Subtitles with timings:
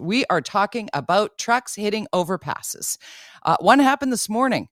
[0.00, 2.98] We are talking about trucks hitting overpasses.
[3.42, 4.68] Uh, one happened this morning.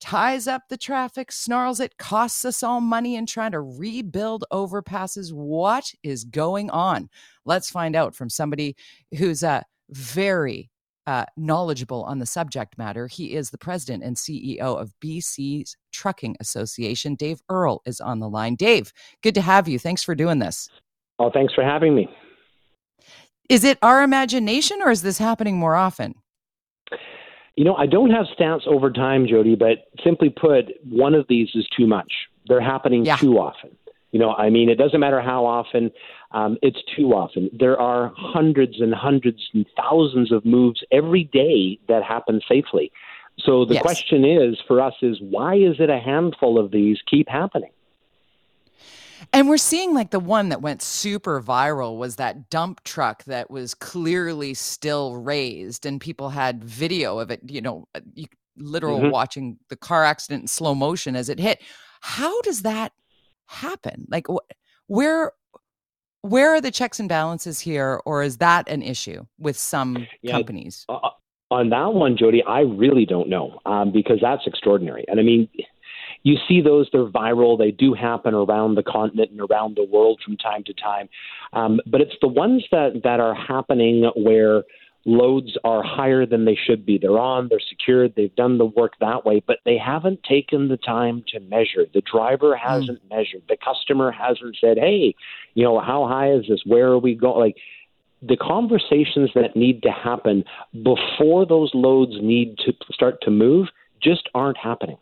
[0.00, 5.30] Ties up the traffic, snarls it, costs us all money in trying to rebuild overpasses.
[5.30, 7.10] What is going on?
[7.44, 8.76] Let's find out from somebody
[9.18, 10.70] who's uh, very
[11.06, 13.08] uh, knowledgeable on the subject matter.
[13.08, 17.14] He is the president and CEO of BC's Trucking Association.
[17.14, 18.54] Dave Earle is on the line.
[18.54, 18.92] Dave,
[19.22, 19.78] good to have you.
[19.78, 20.68] Thanks for doing this.
[21.18, 22.08] Oh, thanks for having me.
[23.50, 26.14] Is it our imagination or is this happening more often?
[27.56, 31.48] You know, I don't have stats over time, Jody, but simply put, one of these
[31.56, 32.12] is too much.
[32.46, 33.16] They're happening yeah.
[33.16, 33.76] too often.
[34.12, 35.90] You know, I mean, it doesn't matter how often,
[36.30, 37.50] um, it's too often.
[37.52, 42.92] There are hundreds and hundreds and thousands of moves every day that happen safely.
[43.40, 43.82] So the yes.
[43.82, 47.72] question is for us is why is it a handful of these keep happening?
[49.32, 53.50] And we're seeing like the one that went super viral was that dump truck that
[53.50, 58.00] was clearly still raised, and people had video of it, you know, uh,
[58.56, 59.10] literal mm-hmm.
[59.10, 61.62] watching the car accident in slow motion as it hit.
[62.00, 62.92] How does that
[63.46, 64.06] happen?
[64.08, 64.46] Like, wh-
[64.86, 65.32] where
[66.22, 70.32] where are the checks and balances here, or is that an issue with some yeah,
[70.32, 70.84] companies?
[70.88, 71.10] Uh,
[71.50, 75.04] on that one, Jody, I really don't know um, because that's extraordinary.
[75.08, 75.48] And I mean,
[76.22, 77.58] you see those, they're viral.
[77.58, 81.08] They do happen around the continent and around the world from time to time.
[81.52, 84.64] Um, but it's the ones that, that are happening where
[85.06, 86.98] loads are higher than they should be.
[86.98, 90.76] They're on, they're secured, they've done the work that way, but they haven't taken the
[90.76, 91.86] time to measure.
[91.92, 92.68] The driver hmm.
[92.68, 93.16] hasn't mm.
[93.16, 93.42] measured.
[93.48, 95.14] The customer hasn't said, hey,
[95.54, 96.60] you know, how high is this?
[96.66, 97.40] Where are we going?
[97.40, 97.56] Like,
[98.22, 100.44] the conversations that need to happen
[100.82, 103.68] before those loads need to start to move
[104.02, 104.98] just aren't happening.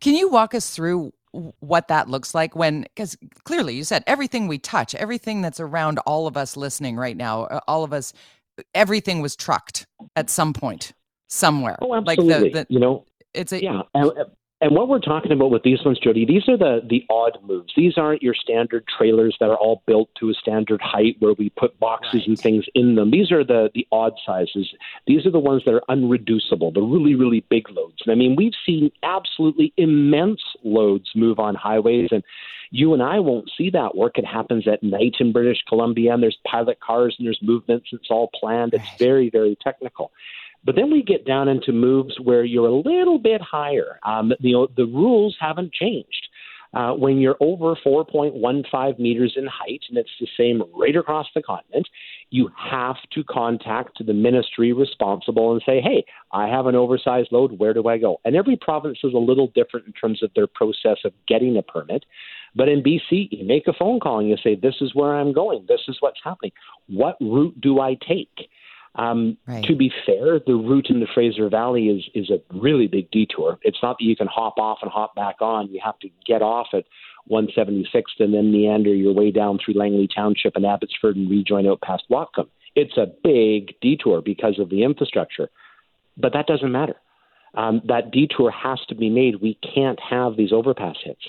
[0.00, 1.12] Can you walk us through
[1.60, 5.98] what that looks like when because clearly you said everything we touch everything that's around
[6.06, 8.12] all of us listening right now uh, all of us
[8.72, 10.92] everything was trucked at some point
[11.28, 11.76] somewhere.
[11.82, 13.82] Oh absolutely like the, the, you know it's a yeah
[14.60, 17.72] and what we're talking about with these ones, Jody, these are the the odd moves.
[17.76, 21.50] These aren't your standard trailers that are all built to a standard height where we
[21.50, 22.28] put boxes right.
[22.28, 23.10] and things in them.
[23.10, 24.72] These are the the odd sizes.
[25.06, 27.96] These are the ones that are unreducible, the really really big loads.
[28.06, 32.22] And I mean, we've seen absolutely immense loads move on highways, and
[32.70, 34.18] you and I won't see that work.
[34.18, 37.88] It happens at night in British Columbia, and there's pilot cars and there's movements.
[37.92, 38.72] It's all planned.
[38.72, 40.12] It's very very technical.
[40.64, 43.98] But then we get down into moves where you're a little bit higher.
[44.02, 46.28] Um, know, the rules haven't changed.
[46.74, 51.40] Uh, when you're over 4.15 meters in height, and it's the same right across the
[51.40, 51.86] continent,
[52.30, 57.60] you have to contact the ministry responsible and say, hey, I have an oversized load.
[57.60, 58.20] Where do I go?
[58.24, 61.62] And every province is a little different in terms of their process of getting a
[61.62, 62.04] permit.
[62.56, 65.32] But in BC, you make a phone call and you say, this is where I'm
[65.32, 65.66] going.
[65.68, 66.52] This is what's happening.
[66.88, 68.48] What route do I take?
[68.96, 69.64] Um, right.
[69.64, 73.58] To be fair, the route in the Fraser Valley is is a really big detour.
[73.62, 75.72] It's not that you can hop off and hop back on.
[75.72, 76.84] You have to get off at
[77.30, 81.80] 176th and then meander your way down through Langley Township and Abbotsford and rejoin out
[81.80, 82.48] past Whatcom.
[82.76, 85.48] It's a big detour because of the infrastructure,
[86.16, 86.96] but that doesn't matter.
[87.54, 89.40] Um, that detour has to be made.
[89.40, 91.22] We can't have these overpass hits.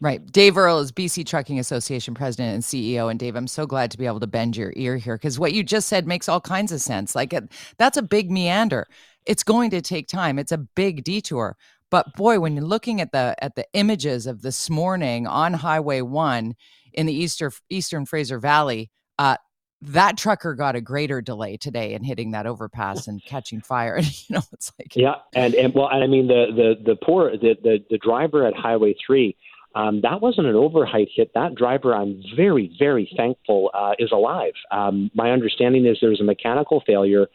[0.00, 0.24] Right.
[0.30, 3.10] Dave Earle is BC Trucking Association president and CEO.
[3.10, 5.52] And Dave, I'm so glad to be able to bend your ear here because what
[5.52, 7.16] you just said makes all kinds of sense.
[7.16, 8.86] Like it, that's a big meander.
[9.26, 10.38] It's going to take time.
[10.38, 11.56] It's a big detour.
[11.90, 16.02] But boy, when you're looking at the at the images of this morning on Highway
[16.02, 16.54] One
[16.92, 19.36] in the eastern Eastern Fraser Valley, uh,
[19.82, 23.96] that trucker got a greater delay today in hitting that overpass and catching fire.
[23.98, 26.96] And you know, it's like yeah, and and well, and I mean the the the
[26.96, 29.36] poor the the, the driver at Highway Three
[29.74, 31.32] um, that wasn't an overheight hit.
[31.34, 34.54] That driver, I'm very, very thankful, uh, is alive.
[34.70, 37.26] Um, my understanding is there was a mechanical failure.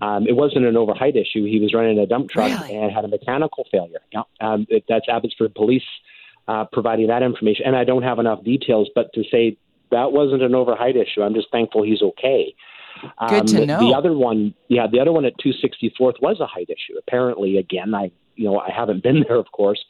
[0.00, 1.44] Um, it wasn't an overheight issue.
[1.44, 2.76] He was running a dump truck really?
[2.76, 4.00] and had a mechanical failure.
[4.12, 5.82] Yeah, um, it, that's Abbotsford Police
[6.46, 7.66] uh, providing that information.
[7.66, 9.56] And I don't have enough details, but to say
[9.90, 12.54] that wasn't an overheight issue, I'm just thankful he's okay.
[13.28, 13.80] Good to um, know.
[13.80, 16.98] The other one, yeah, the other one at 264th was a height issue.
[16.98, 19.84] Apparently, again, I, you know, I haven't been there, of course.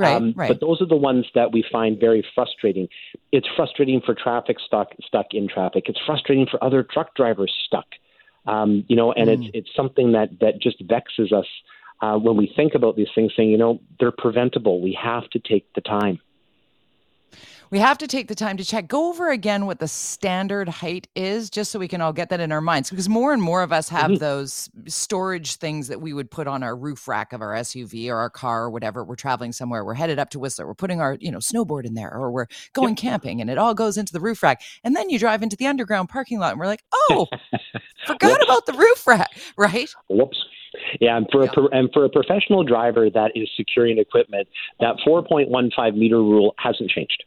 [0.00, 0.48] Right, um, right.
[0.48, 2.88] But those are the ones that we find very frustrating.
[3.32, 5.84] It's frustrating for traffic stuck stuck in traffic.
[5.88, 7.84] It's frustrating for other truck drivers stuck.
[8.46, 9.34] Um, you know, and mm.
[9.34, 11.44] it's it's something that that just vexes us
[12.00, 13.32] uh, when we think about these things.
[13.36, 14.80] Saying, you know, they're preventable.
[14.80, 16.18] We have to take the time
[17.70, 18.88] we have to take the time to check.
[18.88, 22.40] Go over again what the standard height is, just so we can all get that
[22.40, 24.20] in our minds, because more and more of us have mm-hmm.
[24.20, 28.16] those storage things that we would put on our roof rack of our SUV or
[28.16, 29.04] our car or whatever.
[29.04, 31.94] We're traveling somewhere, we're headed up to Whistler, we're putting our you know snowboard in
[31.94, 32.98] there, or we're going yep.
[32.98, 34.62] camping, and it all goes into the roof rack.
[34.82, 37.26] And then you drive into the underground parking lot, and we're like, oh,
[38.06, 38.44] forgot Whoops.
[38.44, 39.90] about the roof rack, right?
[40.08, 40.38] Whoops.
[41.00, 41.50] Yeah, and for yeah.
[41.56, 46.90] a and for a professional driver that is securing equipment, that 4.15 meter rule hasn't
[46.90, 47.24] changed,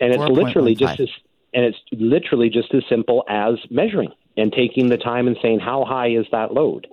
[0.00, 1.08] and it's literally just as
[1.54, 5.84] and it's literally just as simple as measuring and taking the time and saying how
[5.84, 6.86] high is that load.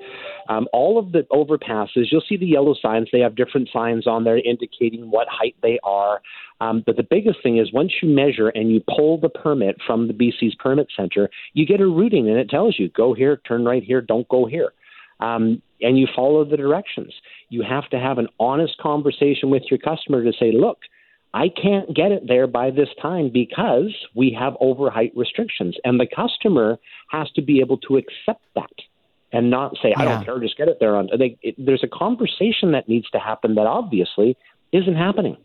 [0.49, 3.09] Um, all of the overpasses, you'll see the yellow signs.
[3.11, 6.21] They have different signs on there indicating what height they are.
[6.61, 10.07] Um, but the biggest thing is once you measure and you pull the permit from
[10.07, 13.65] the BC's permit center, you get a routing and it tells you go here, turn
[13.65, 14.73] right here, don't go here.
[15.19, 17.13] Um, and you follow the directions.
[17.49, 20.79] You have to have an honest conversation with your customer to say, look,
[21.35, 25.75] I can't get it there by this time because we have overheight restrictions.
[25.83, 26.79] And the customer
[27.09, 28.71] has to be able to accept that
[29.33, 30.95] and not say, I don't care, just get it there.
[30.95, 34.37] On they, it, There's a conversation that needs to happen that obviously
[34.71, 35.35] isn't happening.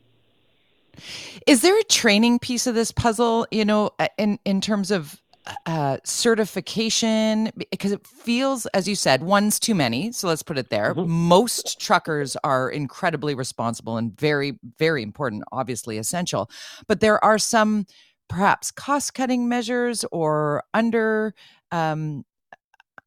[1.49, 5.21] Is there a training piece of this puzzle, you know, in, in terms of
[5.67, 10.13] uh, certification because it feels, as you said, one's too many.
[10.13, 10.95] So let's put it there.
[10.95, 11.11] Mm-hmm.
[11.11, 16.51] Most truckers are incredibly responsible and very, very important, obviously essential.
[16.87, 17.87] But there are some
[18.29, 21.35] perhaps cost cutting measures or under
[21.73, 22.25] um,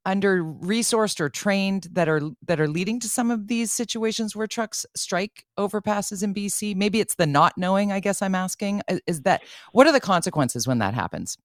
[0.06, 4.48] under resourced or trained that are that are leading to some of these situations where
[4.48, 6.76] trucks strike overpasses in BC?
[6.76, 7.92] Maybe it's the not knowing.
[7.92, 11.38] I guess I'm asking is that what are the consequences when that happens?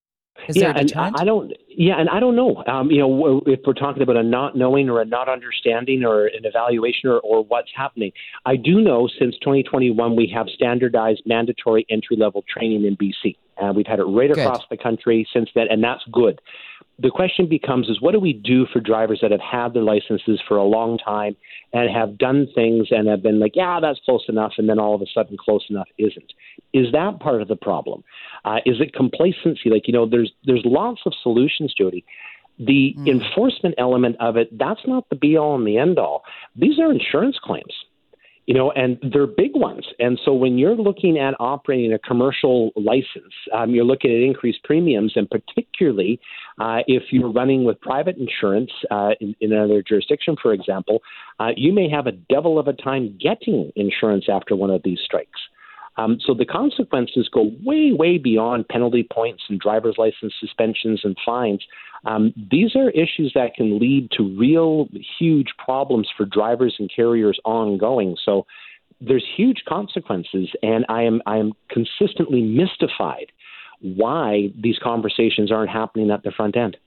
[0.47, 1.53] Is yeah, and I don't.
[1.67, 2.63] Yeah, and I don't know.
[2.65, 6.27] Um, you know, if we're talking about a not knowing or a not understanding or
[6.27, 8.11] an evaluation or, or what's happening,
[8.45, 13.35] I do know since 2021 we have standardized mandatory entry level training in BC.
[13.61, 14.39] Uh, we've had it right good.
[14.39, 16.39] across the country since then, and that's good.
[17.01, 20.41] The question becomes: is what do we do for drivers that have had their licenses
[20.47, 21.35] for a long time
[21.71, 24.95] and have done things and have been like, yeah, that's close enough, and then all
[24.95, 26.33] of a sudden, close enough isn't?
[26.73, 28.03] Is that part of the problem?
[28.43, 29.69] Uh, is it complacency?
[29.69, 32.03] Like you know, there's there's lots of solutions, Jody.
[32.57, 33.07] The mm.
[33.07, 36.23] enforcement element of it, that's not the be all and the end all.
[36.57, 37.73] These are insurance claims
[38.49, 39.85] you know, and they're big ones.
[39.99, 44.63] And so when you're looking at operating a commercial license, um, you're looking at increased
[44.63, 46.19] premiums, and particularly
[46.57, 51.03] uh, if you're running with private insurance uh, in, in, another jurisdiction, for example,
[51.39, 54.97] uh, you may have a devil of a time getting insurance after one of these
[55.05, 55.39] strikes.
[55.97, 61.17] Um, so the consequences go way, way beyond penalty points and driver's license suspensions and
[61.25, 61.65] fines.
[62.05, 64.87] Um, these are issues that can lead to real
[65.19, 68.15] huge problems for drivers and carriers ongoing.
[68.23, 68.45] So
[69.01, 73.31] there's huge consequences, and I am I am consistently mystified
[73.81, 76.77] why these conversations aren't happening at the front end.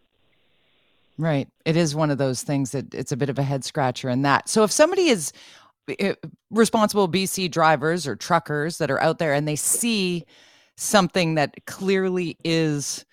[1.18, 1.48] Right.
[1.64, 4.22] It is one of those things that it's a bit of a head scratcher in
[4.22, 4.48] that.
[4.48, 5.32] So if somebody is
[6.50, 10.24] responsible BC drivers or truckers that are out there and they see
[10.76, 13.04] something that clearly is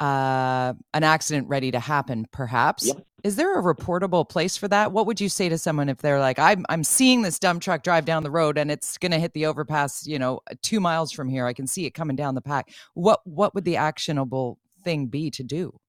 [0.00, 2.86] uh, an accident ready to happen, perhaps.
[2.86, 3.04] Yep.
[3.24, 4.92] Is there a reportable place for that?
[4.92, 7.82] What would you say to someone if they're like, I'm I'm seeing this dump truck
[7.82, 11.10] drive down the road and it's going to hit the overpass, you know, two miles
[11.10, 11.44] from here.
[11.44, 12.70] I can see it coming down the pack.
[12.94, 15.80] What what would the actionable thing be to do?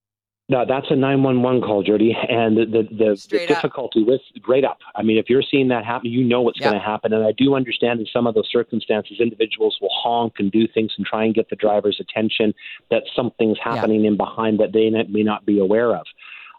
[0.50, 2.18] No, that's a 911 call, Jody.
[2.28, 4.80] And the, the, the, the difficulty with right up.
[4.96, 6.72] I mean, if you're seeing that happen, you know what's yep.
[6.72, 7.14] going to happen.
[7.14, 10.92] And I do understand in some of those circumstances, individuals will honk and do things
[10.98, 12.56] and try and get the driver's attention
[12.90, 14.12] that something's happening yep.
[14.12, 16.08] in behind that they may not be aware of.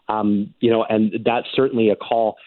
[0.07, 2.37] Um, you know, and that's certainly a call.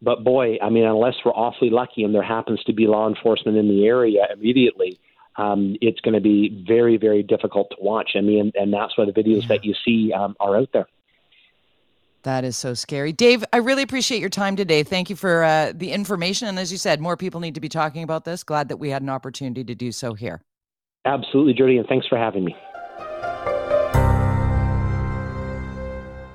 [0.00, 3.58] But boy, I mean, unless we're awfully lucky and there happens to be law enforcement
[3.58, 4.98] in the area immediately,
[5.36, 8.12] um, it's going to be very, very difficult to watch.
[8.14, 9.48] I mean, and, and that's why the videos yeah.
[9.48, 10.86] that you see um, are out there.
[12.24, 13.12] That is so scary.
[13.12, 14.82] Dave, I really appreciate your time today.
[14.82, 16.48] Thank you for uh, the information.
[16.48, 18.42] And as you said, more people need to be talking about this.
[18.42, 20.42] Glad that we had an opportunity to do so here.
[21.04, 22.56] Absolutely, Jody, and thanks for having me.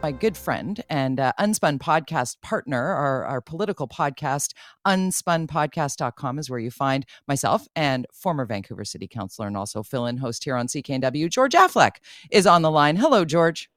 [0.01, 4.53] my good friend and uh, Unspun podcast partner, our, our political podcast,
[4.88, 10.17] unspunpodcast.com is where you find myself and former Vancouver City Councilor and also fill in
[10.17, 11.98] host here on CKNW, George Affleck,
[12.31, 12.96] is on the line.
[12.96, 13.69] Hello, George.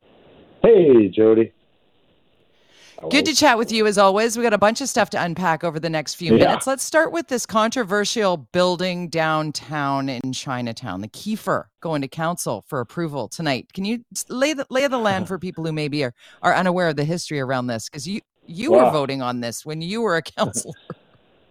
[0.62, 1.52] Hey, Jody.
[3.10, 4.36] Good to chat with you as always.
[4.36, 6.46] We got a bunch of stuff to unpack over the next few yeah.
[6.46, 6.66] minutes.
[6.66, 12.80] Let's start with this controversial building downtown in Chinatown, the Keefer, going to council for
[12.80, 13.72] approval tonight.
[13.72, 16.96] Can you lay the lay the land for people who maybe are, are unaware of
[16.96, 17.88] the history around this?
[17.88, 18.84] Because you you wow.
[18.84, 20.74] were voting on this when you were a councilor.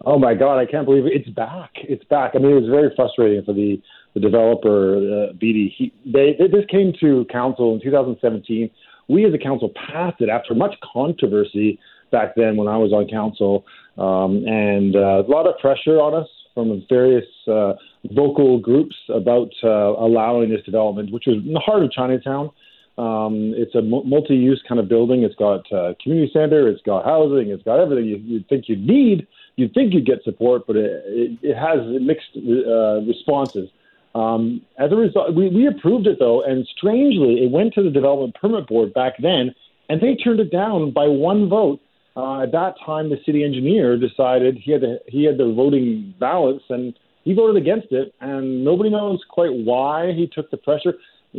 [0.06, 1.14] oh my God, I can't believe it.
[1.14, 1.72] it's back.
[1.76, 2.32] It's back.
[2.34, 3.82] I mean, it was very frustrating for the
[4.14, 5.74] the developer, uh, Beedie.
[5.78, 8.70] He, they, they this came to council in 2017
[9.12, 11.80] we as a council passed it after much controversy
[12.12, 13.66] back then when I was on council,
[13.98, 17.74] um, and uh, a lot of pressure on us from various uh,
[18.12, 22.50] vocal groups about uh, allowing this development, which was in the heart of Chinatown.
[22.98, 25.24] Um, it's a multi-use kind of building.
[25.24, 26.68] It's got a community center.
[26.68, 27.50] It's got housing.
[27.50, 29.28] It's got everything you, you'd think you'd need.
[29.56, 33.70] You'd think you'd get support, but it, it, it has mixed uh, responses.
[34.14, 37.90] Um, as a result, we, we approved it though, and strangely, it went to the
[37.90, 39.56] development permit board back then,
[39.90, 41.80] and they turned it down by one vote.
[42.16, 46.14] Uh, at that time, the city engineer decided he had the, he had the voting
[46.20, 48.14] balance, and he voted against it.
[48.20, 50.94] And nobody knows quite why he took the pressure.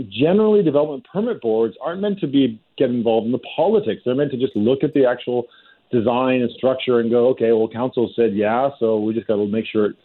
[0.09, 4.01] Generally, development permit boards aren't meant to be get involved in the politics.
[4.05, 5.47] They're meant to just look at the actual
[5.91, 9.47] design and structure and go, okay, well, council said yeah, so we just got to
[9.47, 9.97] make sure it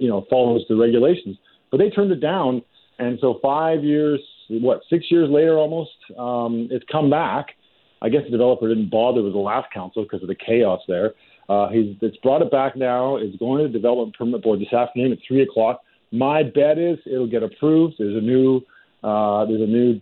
[0.00, 1.36] you know follows the regulations.
[1.76, 2.62] But they turned it down,
[2.98, 4.18] and so five years,
[4.48, 7.48] what, six years later, almost, um, it's come back.
[8.00, 11.12] I guess the developer didn't bother with the last council because of the chaos there.
[11.50, 13.16] Uh, he's it's brought it back now.
[13.16, 15.82] It's going to the development permit board this afternoon at three o'clock.
[16.12, 17.96] My bet is it'll get approved.
[17.98, 18.62] There's a new
[19.04, 20.00] uh, there's a new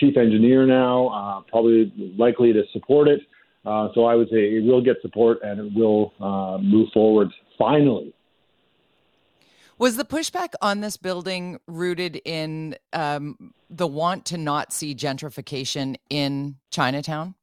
[0.00, 3.20] chief engineer now, uh, probably likely to support it.
[3.64, 7.28] Uh, so I would say it will get support and it will uh, move forward
[7.56, 8.12] finally.
[9.82, 15.96] Was the pushback on this building rooted in um, the want to not see gentrification
[16.08, 17.34] in Chinatown?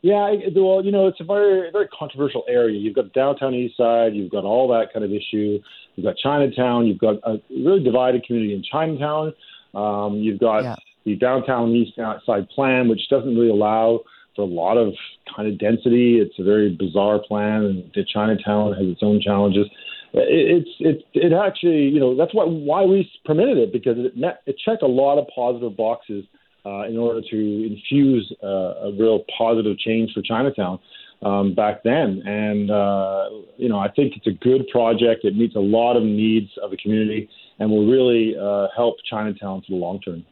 [0.00, 2.80] Yeah, well, you know, it's a very very controversial area.
[2.80, 5.60] You've got downtown east side, you've got all that kind of issue.
[5.96, 9.34] You've got Chinatown, you've got a really divided community in Chinatown.
[9.74, 10.76] Um, you've got yeah.
[11.04, 11.94] the downtown east
[12.24, 14.00] side plan, which doesn't really allow
[14.34, 14.94] for a lot of
[15.36, 16.20] kind of density.
[16.20, 19.66] It's a very bizarre plan, and the Chinatown has its own challenges
[20.12, 24.42] it's it it actually you know that's why why we permitted it because it met
[24.46, 26.24] it checked a lot of positive boxes
[26.64, 30.78] uh, in order to infuse uh, a real positive change for Chinatown
[31.22, 35.56] um, back then and uh, you know I think it's a good project it meets
[35.56, 39.76] a lot of needs of the community and will really uh, help Chinatown for the
[39.76, 40.24] long term.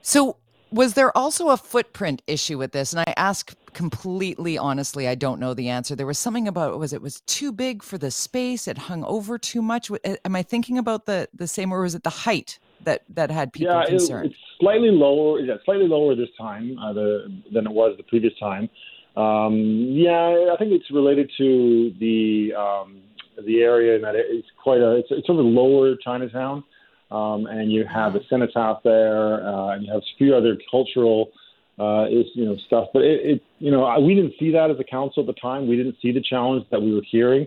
[0.00, 0.36] So
[0.70, 2.92] was there also a footprint issue with this?
[2.92, 5.94] And I ask completely honestly, I don't know the answer.
[5.94, 8.68] There was something about was it was too big for the space?
[8.68, 9.90] It hung over too much.
[10.24, 13.52] Am I thinking about the the same, or was it the height that that had
[13.52, 14.26] people yeah, concerned?
[14.26, 15.40] It, it's slightly lower.
[15.40, 18.68] Yeah, slightly lower this time uh, the, than it was the previous time.
[19.16, 23.02] Um, yeah, I think it's related to the um,
[23.46, 26.64] the area and that it's quite a it's, it's sort of lower Chinatown
[27.10, 31.30] um, and you have the cenotaph there, uh, and you have a few other cultural
[31.78, 32.88] uh, is you know stuff.
[32.92, 35.68] But it, it you know we didn't see that as a council at the time.
[35.68, 37.46] We didn't see the challenge that we were hearing.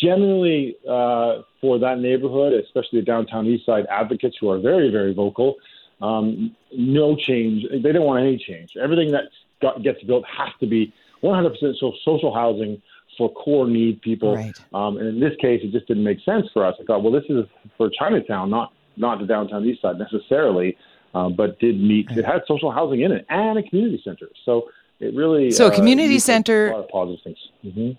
[0.00, 5.12] Generally, uh, for that neighborhood, especially the downtown east side advocates who are very very
[5.12, 5.56] vocal,
[6.00, 7.64] um, no change.
[7.70, 8.72] They don't want any change.
[8.82, 9.24] Everything that
[9.60, 10.92] got, gets built has to be
[11.22, 12.80] 100% so social housing
[13.16, 14.36] for core need people.
[14.36, 14.58] Right.
[14.72, 16.74] Um, and in this case, it just didn't make sense for us.
[16.80, 17.44] I thought, well, this is
[17.76, 20.76] for Chinatown, not not the downtown east side necessarily,
[21.14, 22.10] uh, but did meet.
[22.10, 24.28] It had social housing in it and a community center.
[24.44, 24.70] So
[25.00, 27.38] it really so uh, community center a lot of positive things.
[27.64, 27.90] Mm-hmm.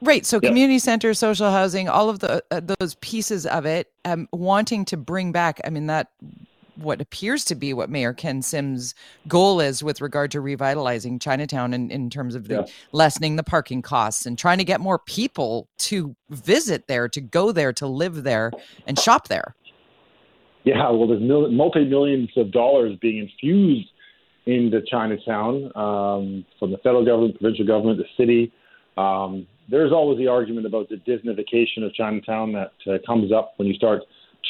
[0.00, 0.24] Right.
[0.24, 4.84] So community center, social housing, all of the uh, those pieces of it, um, wanting
[4.86, 5.60] to bring back.
[5.64, 6.08] I mean that
[6.78, 8.94] what appears to be what Mayor Ken Sims'
[9.26, 12.72] goal is with regard to revitalizing Chinatown in, in terms of the yeah.
[12.92, 17.52] lessening the parking costs and trying to get more people to visit there, to go
[17.52, 18.52] there, to live there,
[18.86, 19.54] and shop there.
[20.68, 23.88] Yeah, well, there's mil- multi millions of dollars being infused
[24.44, 28.52] into Chinatown um, from the federal government, provincial government, the city.
[28.98, 33.66] Um, there's always the argument about the Disneyfication of Chinatown that uh, comes up when
[33.66, 34.02] you start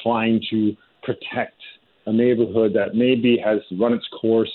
[0.03, 1.61] trying to protect
[2.07, 4.53] a neighborhood that maybe has run its course.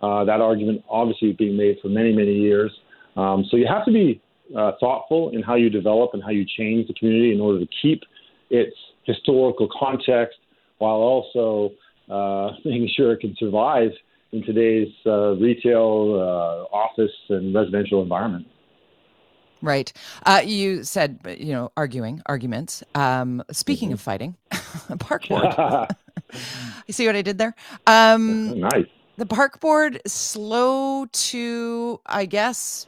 [0.00, 2.70] Uh, that argument obviously is being made for many, many years.
[3.16, 4.22] Um, so you have to be
[4.56, 7.68] uh, thoughtful in how you develop and how you change the community in order to
[7.82, 8.04] keep
[8.48, 8.76] its
[9.06, 10.36] historical context
[10.80, 11.72] while also
[12.10, 13.92] uh, making sure it can survive
[14.32, 18.46] in today's uh, retail, uh, office, and residential environment.
[19.62, 19.92] Right.
[20.24, 22.82] Uh, you said, you know, arguing, arguments.
[22.94, 23.94] Um, speaking mm-hmm.
[23.94, 24.36] of fighting,
[24.98, 25.54] park board.
[26.86, 27.54] you see what I did there?
[27.86, 28.86] Um, nice.
[29.18, 32.86] The park board slow to, I guess,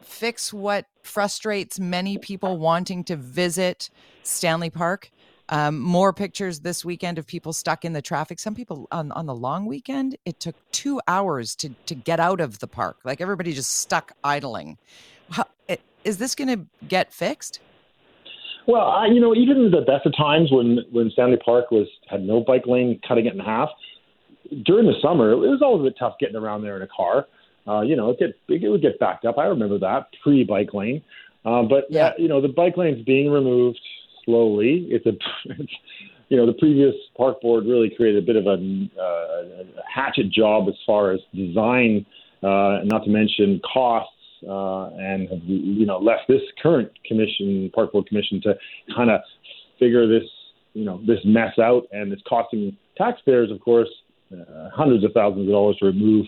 [0.00, 3.90] fix what frustrates many people wanting to visit
[4.22, 5.10] Stanley Park.
[5.48, 8.38] Um, more pictures this weekend of people stuck in the traffic.
[8.40, 12.40] Some people on, on the long weekend, it took two hours to, to get out
[12.40, 12.98] of the park.
[13.04, 14.78] Like everybody just stuck idling.
[15.30, 15.44] How,
[16.04, 17.60] is this going to get fixed?
[18.66, 22.22] Well, I, you know, even the best of times when when Stanley Park was had
[22.22, 23.68] no bike lane, cutting it in half.
[24.64, 27.26] During the summer, it was always a bit tough getting around there in a car.
[27.68, 29.38] Uh, you know, it, get, it would get backed up.
[29.38, 31.02] I remember that pre bike lane.
[31.44, 32.06] Uh, but yeah.
[32.06, 33.80] Uh, you know, the bike lane's being removed
[34.26, 34.86] slowly.
[34.90, 35.10] It's a
[35.46, 35.72] it's,
[36.28, 40.30] you know, the previous park board really created a bit of a, uh, a hatchet
[40.30, 42.04] job as far as design,
[42.42, 44.12] uh, not to mention costs,
[44.46, 48.54] uh, and you know left this current commission, park board commission, to
[48.94, 49.20] kind of
[49.78, 50.28] figure this
[50.74, 53.88] you know this mess out, and it's costing taxpayers, of course,
[54.32, 56.26] uh, hundreds of thousands of dollars to remove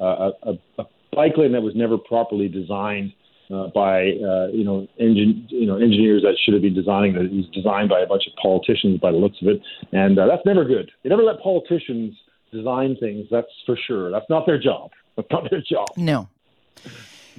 [0.00, 3.12] uh, a, a bike lane that was never properly designed
[3.52, 7.26] uh, by uh, you know engin- you know engineers that should have been designing it.
[7.26, 9.60] It was designed by a bunch of politicians by the looks of it,
[9.92, 10.90] and uh, that's never good.
[11.02, 12.14] They never let politicians
[12.52, 13.26] design things.
[13.30, 14.10] That's for sure.
[14.10, 14.90] That's not their job.
[15.16, 15.88] That's not their job.
[15.96, 16.28] No.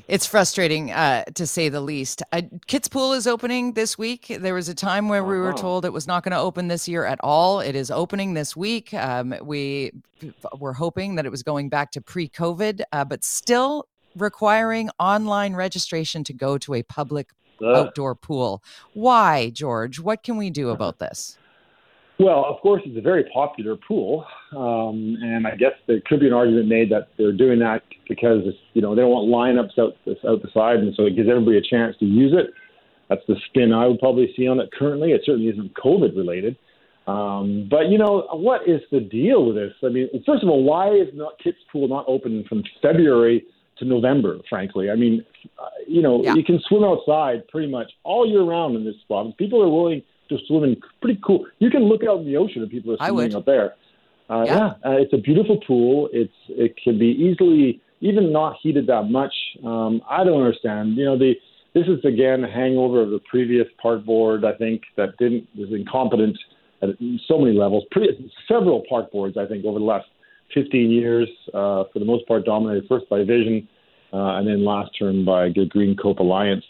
[0.07, 2.23] It's frustrating, uh, to say the least.
[2.31, 4.35] Uh, Kits Pool is opening this week.
[4.39, 5.61] There was a time where we were uh-huh.
[5.61, 7.59] told it was not going to open this year at all.
[7.59, 8.93] It is opening this week.
[8.93, 9.91] Um, we
[10.59, 13.87] were hoping that it was going back to pre-COVID, uh, but still
[14.21, 17.29] requiring online registration to go to a public
[17.63, 18.63] outdoor pool.
[18.93, 19.99] Why, George?
[19.99, 21.37] What can we do about this?
[22.19, 26.25] Well, of course, it's a very popular pool, um, and I guess there could be
[26.25, 28.41] an argument made that they're doing that because
[28.73, 29.93] you know they don't want lineups out
[30.27, 32.51] out the side, and so it gives everybody a chance to use it.
[33.07, 35.11] That's the spin I would probably see on it currently.
[35.11, 36.57] It certainly isn't COVID related.
[37.05, 39.73] Um, but you know what is the deal with this?
[39.83, 43.45] I mean, first of all, why is not Kits Pool not open from February
[43.79, 44.37] to November?
[44.49, 45.25] Frankly, I mean,
[45.59, 46.33] uh, you know, yeah.
[46.33, 49.37] you can swim outside pretty much all year round in this spot.
[49.37, 51.45] People are willing to swim in pretty cool.
[51.59, 53.75] You can look out in the ocean and people are swimming out there.
[54.29, 56.09] Uh, yeah, yeah uh, it's a beautiful pool.
[56.11, 59.33] It's it can be easily even not heated that much.
[59.65, 60.97] Um, I don't understand.
[60.97, 61.33] You know, the
[61.73, 64.43] this is again a hangover of the previous park board.
[64.45, 66.37] I think that didn't was incompetent
[66.81, 66.89] at
[67.27, 67.85] so many levels.
[67.91, 70.07] Pretty, several park boards, I think, over the last
[70.53, 73.67] 15 years, uh, for the most part, dominated first by Vision,
[74.13, 76.65] uh, and then last term by the Green COPE Alliance.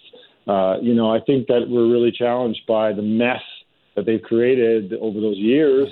[0.48, 3.42] Uh, you know, I think that we're really challenged by the mess
[3.96, 5.90] that they've created over those years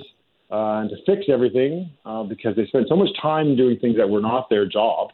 [0.51, 4.09] uh, and to fix everything uh, because they spent so much time doing things that
[4.09, 5.09] were not their job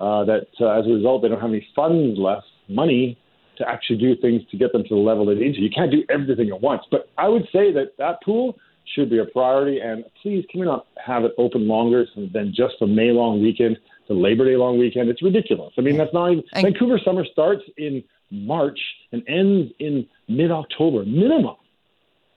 [0.00, 3.18] uh, that as a result they don't have any funds left, money
[3.56, 5.60] to actually do things to get them to the level they need to.
[5.60, 6.82] You can't do everything at once.
[6.90, 8.56] But I would say that that pool
[8.94, 9.80] should be a priority.
[9.80, 13.78] And please, can we not have it open longer than just the May long weekend,
[14.08, 15.08] the Labor Day long weekend?
[15.08, 15.72] It's ridiculous.
[15.78, 16.44] I mean, that's not even.
[16.54, 18.78] Vancouver summer starts in March
[19.12, 21.56] and ends in mid October, minimum.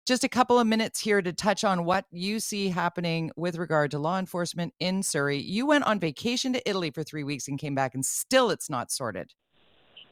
[0.05, 3.89] Just a couple of minutes here to touch on what you see happening with regard
[3.89, 5.39] to law enforcement in Surrey.
[5.39, 8.69] You went on vacation to Italy for three weeks and came back, and still it's
[8.69, 9.33] not sorted.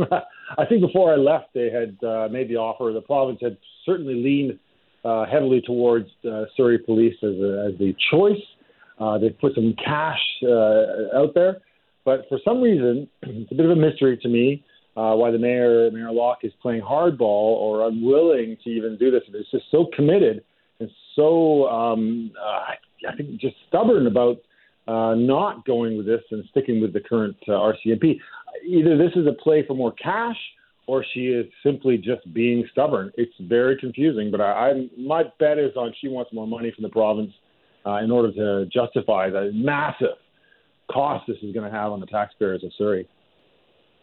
[0.57, 2.91] I think before I left, they had uh, made the offer.
[2.91, 4.59] The province had certainly leaned
[5.03, 8.41] uh, heavily towards uh, Surrey Police as, a, as the choice.
[8.99, 11.57] Uh, they put some cash uh, out there,
[12.05, 14.63] but for some reason, it's a bit of a mystery to me
[14.95, 19.23] uh, why the mayor, Mayor Locke, is playing hardball or unwilling to even do this.
[19.33, 20.43] It's just so committed
[20.79, 24.37] and so, um, uh, I think, just stubborn about
[24.87, 28.19] uh, not going with this and sticking with the current uh, RCMP.
[28.67, 30.37] Either this is a play for more cash
[30.87, 33.11] or she is simply just being stubborn.
[33.15, 36.83] It's very confusing, but I, I my bet is on she wants more money from
[36.83, 37.31] the province
[37.85, 40.17] uh, in order to justify the massive
[40.91, 43.07] cost this is going to have on the taxpayers of Surrey.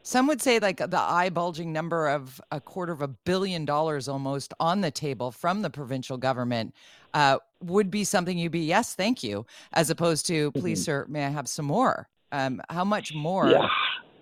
[0.02, 4.08] Some would say like the eye bulging number of a quarter of a billion dollars
[4.08, 6.74] almost on the table from the provincial government
[7.12, 10.84] uh, would be something you'd be, yes, thank you, as opposed to, please, mm-hmm.
[10.84, 12.08] sir, may I have some more?
[12.32, 13.66] Um, how much more yeah.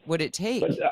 [0.07, 0.63] would it take?
[0.63, 0.91] But, uh,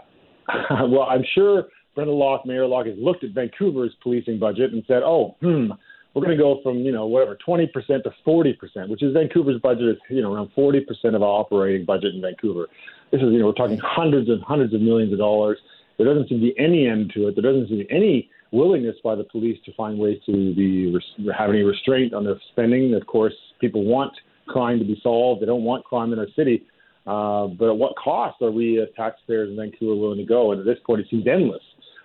[0.70, 5.02] well, I'm sure Brenda Locke, Mayor Locke, has looked at Vancouver's policing budget and said,
[5.02, 5.70] oh, hmm,
[6.14, 9.88] we're going to go from, you know, whatever, 20% to 40%, which is Vancouver's budget
[9.88, 10.80] is, you know, around 40%
[11.14, 12.68] of our operating budget in Vancouver.
[13.10, 15.58] This is, you know, we're talking hundreds and hundreds of millions of dollars.
[15.98, 17.34] There doesn't seem to be any end to it.
[17.34, 20.96] There doesn't seem to be any willingness by the police to find ways to be
[21.36, 22.94] have any restraint on their spending.
[22.94, 24.12] Of course, people want
[24.46, 25.42] crime to be solved.
[25.42, 26.64] They don't want crime in our city.
[27.06, 30.52] Uh, but at what cost are we as taxpayers in Vancouver willing to go?
[30.52, 31.62] And at this point, it seems endless.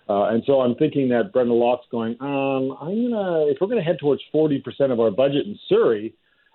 [0.10, 3.80] Uh, and so I'm thinking that Brenda Locke's going, um, I'm gonna, if we're going
[3.80, 4.62] to head towards 40%
[4.92, 6.14] of our budget in Surrey,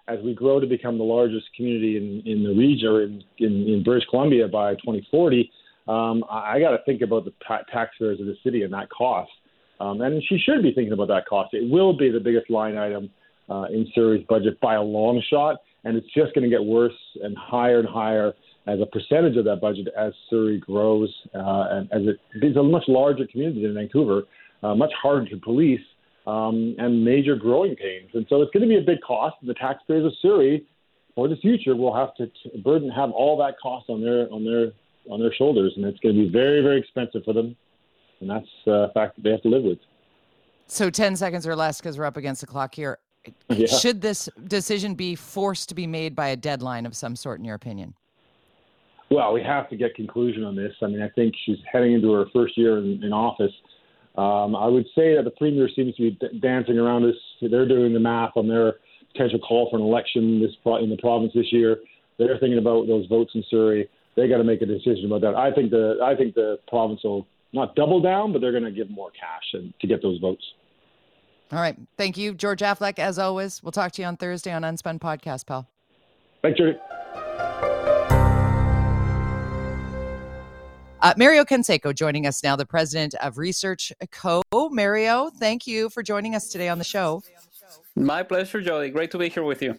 [0.09, 3.67] as we grow to become the largest community in, in the region or in, in,
[3.67, 5.51] in British Columbia by 2040,
[5.89, 8.89] um, I, I got to think about the ta- taxpayers of the city and that
[8.91, 9.31] cost.
[9.81, 11.55] Um, and she should be thinking about that cost.
[11.55, 13.11] It will be the biggest line item
[13.51, 16.93] uh, in Surrey's budget by a long shot, and it's just going to get worse
[17.23, 18.33] and higher and higher
[18.67, 22.03] as a percentage of that budget as Surrey grows uh, and as
[22.35, 24.23] it is a much larger community than Vancouver,
[24.63, 25.81] uh, much harder to police,
[26.27, 28.11] um, and major growing pains.
[28.15, 29.37] And so it's going to be a big cost.
[29.43, 30.67] The taxpayers of Surrey,
[31.15, 34.45] for the future, will have to t- burden have all that cost on their on
[34.45, 34.73] their
[35.09, 37.55] on their shoulders, and it's going to be very very expensive for them,
[38.21, 39.79] and that's uh, a fact that they have to live with.
[40.67, 42.99] So ten seconds or less, because we're up against the clock here
[43.49, 43.67] yeah.
[43.67, 47.45] should this decision be forced to be made by a deadline of some sort, in
[47.45, 47.95] your opinion?
[49.11, 50.73] Well, we have to get conclusion on this.
[50.83, 53.53] I mean, I think she's heading into her first year in, in office.
[54.19, 57.17] Um, I would say that the premier seems to be d- dancing around this.
[57.41, 58.75] They're doing the math on their
[59.13, 61.79] potential call for an election this pro- in the province this year.
[62.19, 63.89] They're thinking about those votes in Surrey.
[64.17, 65.35] They got to make a decision about that.
[65.35, 68.71] I think the I think the province will not double down, but they're going to
[68.71, 70.43] give more cash and, to get those votes.
[71.53, 71.77] All right.
[71.97, 72.99] Thank you, George Affleck.
[72.99, 75.69] As always, we'll talk to you on Thursday on Unspun Podcast, pal.
[76.43, 76.77] Thanks, Judy.
[81.03, 84.43] Uh, Mario Canseco joining us now, the president of Research Co.
[84.53, 87.23] Mario, thank you for joining us today on the show.
[87.95, 88.91] My pleasure, Jody.
[88.91, 89.79] Great to be here with you.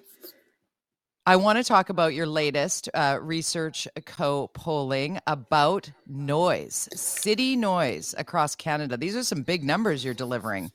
[1.25, 8.15] I want to talk about your latest uh, Research Co polling about noise, city noise
[8.17, 8.95] across Canada.
[8.95, 10.71] These are some big numbers you're delivering.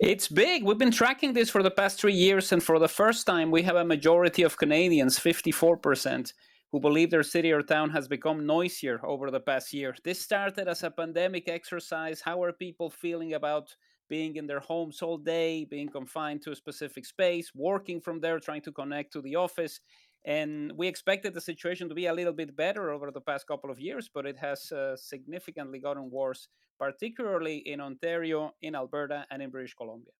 [0.00, 0.64] It's big.
[0.64, 3.62] We've been tracking this for the past three years, and for the first time, we
[3.62, 6.32] have a majority of Canadians, 54%,
[6.72, 9.94] who believe their city or town has become noisier over the past year.
[10.04, 12.20] This started as a pandemic exercise.
[12.20, 13.74] How are people feeling about
[14.08, 18.40] being in their homes all day, being confined to a specific space, working from there,
[18.40, 19.80] trying to connect to the office?
[20.24, 23.70] And we expected the situation to be a little bit better over the past couple
[23.70, 29.42] of years, but it has uh, significantly gotten worse, particularly in Ontario, in Alberta, and
[29.42, 30.12] in British Columbia.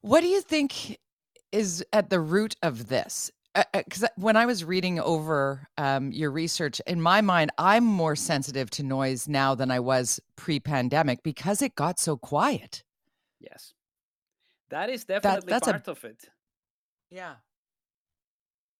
[0.00, 0.98] What do you think
[1.52, 3.30] is at the root of this?
[3.72, 7.84] Because uh, uh when I was reading over um, your research, in my mind, I'm
[7.84, 12.82] more sensitive to noise now than I was pre pandemic because it got so quiet.
[13.38, 13.74] Yes.
[14.70, 16.24] That is definitely that, part a, of it.
[17.10, 17.34] Yeah.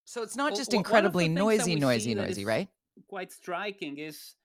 [0.05, 2.67] So it's not just well, incredibly noisy, noisy, noisy, right?
[3.07, 4.35] Quite striking is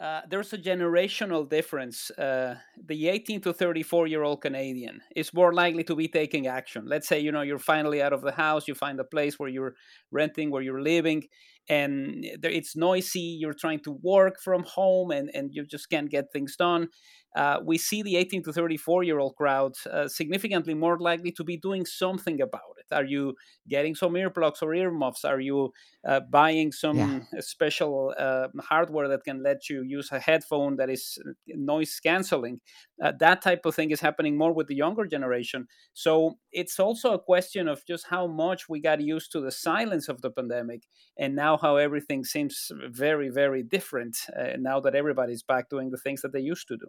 [0.00, 2.10] uh, there's a generational difference.
[2.12, 2.54] Uh,
[2.86, 6.84] the 18 to 34 year old Canadian is more likely to be taking action.
[6.86, 9.48] Let's say you know you're finally out of the house, you find a place where
[9.48, 9.74] you're
[10.12, 11.24] renting, where you're living,
[11.68, 13.36] and it's noisy.
[13.40, 16.88] You're trying to work from home, and and you just can't get things done
[17.36, 21.44] uh, we see the 18 to 34 year old crowd uh, significantly more likely to
[21.44, 22.94] be doing something about it.
[22.94, 23.34] Are you
[23.68, 25.24] getting some earplugs or earmuffs?
[25.24, 25.72] Are you
[26.06, 27.20] uh, buying some yeah.
[27.40, 32.60] special uh, hardware that can let you use a headphone that is uh, noise canceling?
[33.02, 35.66] Uh, that type of thing is happening more with the younger generation.
[35.92, 40.08] So it's also a question of just how much we got used to the silence
[40.08, 40.84] of the pandemic
[41.18, 44.16] and now how everything seems very, very different
[44.58, 46.86] now that everybody's back doing the things that they used to do.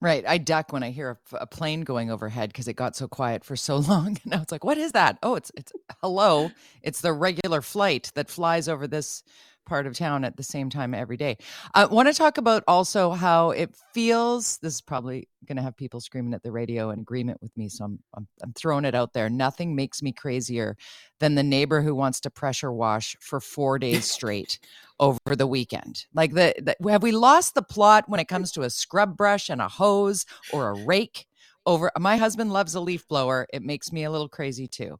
[0.00, 0.24] Right.
[0.26, 3.44] I duck when I hear a, a plane going overhead because it got so quiet
[3.44, 4.18] for so long.
[4.22, 5.18] And now it's like, what is that?
[5.22, 6.50] Oh, it's it's hello.
[6.82, 9.24] It's the regular flight that flies over this
[9.68, 11.36] part of town at the same time every day.
[11.74, 14.58] I want to talk about also how it feels.
[14.58, 17.68] This is probably going to have people screaming at the radio in agreement with me,
[17.68, 19.28] so I'm, I'm, I'm throwing it out there.
[19.28, 20.76] Nothing makes me crazier
[21.20, 24.58] than the neighbor who wants to pressure wash for four days straight
[24.98, 26.06] over the weekend.
[26.14, 29.50] Like the, the have we lost the plot when it comes to a scrub brush
[29.50, 31.26] and a hose or a rake?
[31.66, 33.46] Over my husband loves a leaf blower.
[33.52, 34.98] It makes me a little crazy too.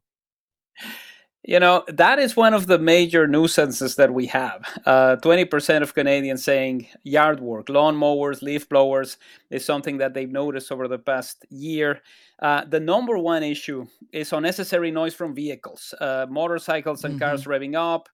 [1.43, 4.61] You know, that is one of the major nuisances that we have.
[4.85, 9.17] Uh, 20% of Canadians saying yard work, lawn mowers, leaf blowers
[9.49, 12.01] is something that they've noticed over the past year.
[12.41, 17.29] Uh, the number one issue is unnecessary noise from vehicles, uh, motorcycles and mm-hmm.
[17.29, 18.09] cars revving up,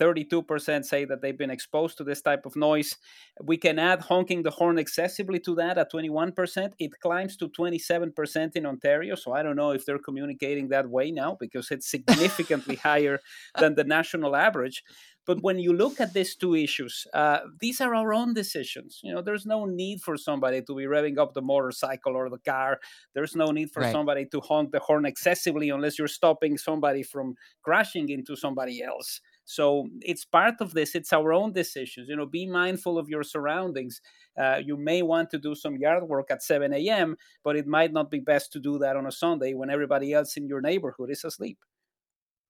[0.00, 2.96] 32% say that they've been exposed to this type of noise.
[3.42, 6.72] We can add honking the horn excessively to that at 21%.
[6.78, 9.14] It climbs to 27% in Ontario.
[9.14, 13.20] So I don't know if they're communicating that way now because it's significantly higher
[13.58, 14.82] than the national average.
[15.26, 19.00] But when you look at these two issues, uh, these are our own decisions.
[19.02, 22.38] You know, there's no need for somebody to be revving up the motorcycle or the
[22.38, 22.78] car.
[23.12, 23.92] There's no need for right.
[23.92, 29.20] somebody to honk the horn excessively unless you're stopping somebody from crashing into somebody else.
[29.46, 30.94] So it's part of this.
[30.94, 32.08] It's our own decisions.
[32.08, 34.02] You know, be mindful of your surroundings.
[34.36, 37.92] Uh, you may want to do some yard work at 7 a.m., but it might
[37.92, 41.10] not be best to do that on a Sunday when everybody else in your neighborhood
[41.10, 41.58] is asleep.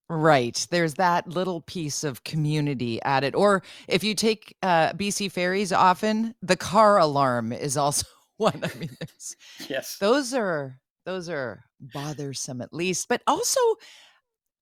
[0.09, 0.67] Right.
[0.71, 3.35] There's that little piece of community added.
[3.35, 8.07] Or if you take uh, BC ferries often, the car alarm is also
[8.37, 8.63] one.
[8.63, 8.97] I mean,
[9.69, 13.61] yes, those are those are bothersome at least, but also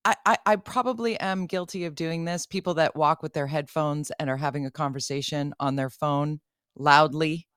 [0.04, 2.44] I, I, probably am guilty of doing this.
[2.44, 6.40] People that walk with their headphones and are having a conversation on their phone
[6.76, 7.48] loudly,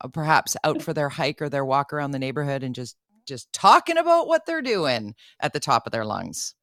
[0.00, 3.52] uh, perhaps out for their hike or their walk around the neighborhood and just just
[3.52, 6.54] talking about what they're doing at the top of their lungs.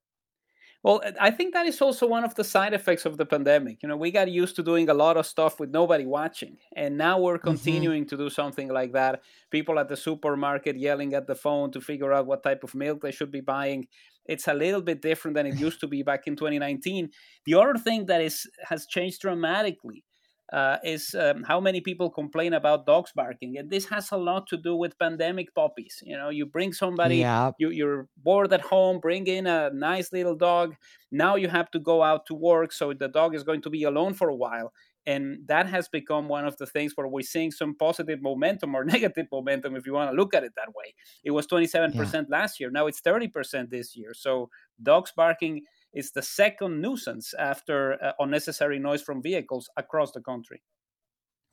[0.84, 3.84] Well, I think that is also one of the side effects of the pandemic.
[3.84, 6.98] You know, we got used to doing a lot of stuff with nobody watching, and
[6.98, 7.50] now we're mm-hmm.
[7.50, 8.18] continuing mm-hmm.
[8.18, 9.22] to do something like that.
[9.52, 13.02] People at the supermarket yelling at the phone to figure out what type of milk
[13.02, 13.88] they should be buying.
[14.26, 17.10] It's a little bit different than it used to be back in 2019.
[17.46, 20.04] The other thing that is has changed dramatically
[20.52, 24.48] uh, is um, how many people complain about dogs barking, and this has a lot
[24.48, 26.04] to do with pandemic puppies.
[26.06, 27.52] You know, you bring somebody, yeah.
[27.58, 30.76] you, you're bored at home, bring in a nice little dog.
[31.12, 33.84] Now you have to go out to work, so the dog is going to be
[33.84, 34.74] alone for a while,
[35.06, 38.84] and that has become one of the things where we're seeing some positive momentum or
[38.96, 40.94] negative momentum, if you want to look at it that way.
[41.24, 42.22] It was 27% yeah.
[42.28, 44.14] last year, now it's 30% this year.
[44.14, 44.50] So
[44.82, 45.62] dogs barking
[45.94, 50.62] is the second nuisance after uh, unnecessary noise from vehicles across the country.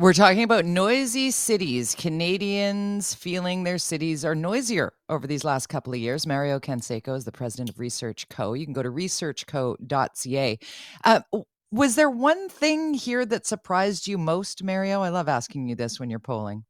[0.01, 1.97] We're talking about noisy cities.
[1.97, 6.25] Canadians feeling their cities are noisier over these last couple of years.
[6.25, 8.53] Mario Canseco is the president of Research Co.
[8.53, 10.59] You can go to researchco.ca.
[11.03, 11.21] Uh,
[11.73, 15.03] was there one thing here that surprised you most, Mario?
[15.03, 16.65] I love asking you this when you're polling.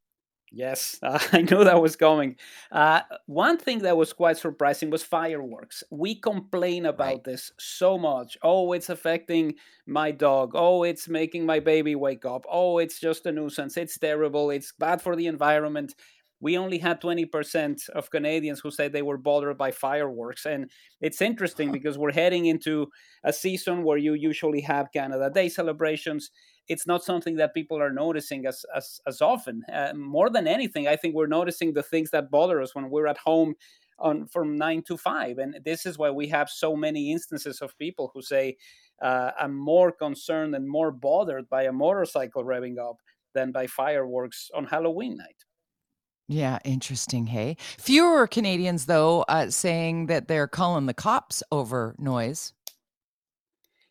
[0.51, 2.37] Yes, uh, I knew that was coming.
[2.73, 5.85] Uh, one thing that was quite surprising was fireworks.
[5.91, 7.25] We complain about right.
[7.25, 8.39] this so much.
[8.43, 9.55] Oh, it's affecting
[9.87, 10.53] my dog.
[10.55, 12.47] Oh, it's making my baby wake up.
[12.51, 13.77] Oh, it's just a nuisance.
[13.77, 14.51] It's terrible.
[14.51, 15.95] It's bad for the environment.
[16.41, 20.47] We only had 20% of Canadians who said they were bothered by fireworks.
[20.47, 22.87] And it's interesting because we're heading into
[23.25, 26.31] a season where you usually have Canada Day celebrations
[26.69, 29.65] it's not something that people are noticing as as, as often.
[29.73, 33.07] Uh, more than anything, I think we're noticing the things that bother us when we're
[33.07, 33.55] at home
[33.99, 37.77] on from nine to five, and this is why we have so many instances of
[37.79, 38.57] people who say,
[39.03, 42.99] uh, "I'm more concerned and more bothered by a motorcycle revving up
[43.35, 45.45] than by fireworks on Halloween night."
[46.31, 47.27] Yeah, interesting.
[47.27, 52.53] Hey, fewer Canadians though uh, saying that they're calling the cops over noise.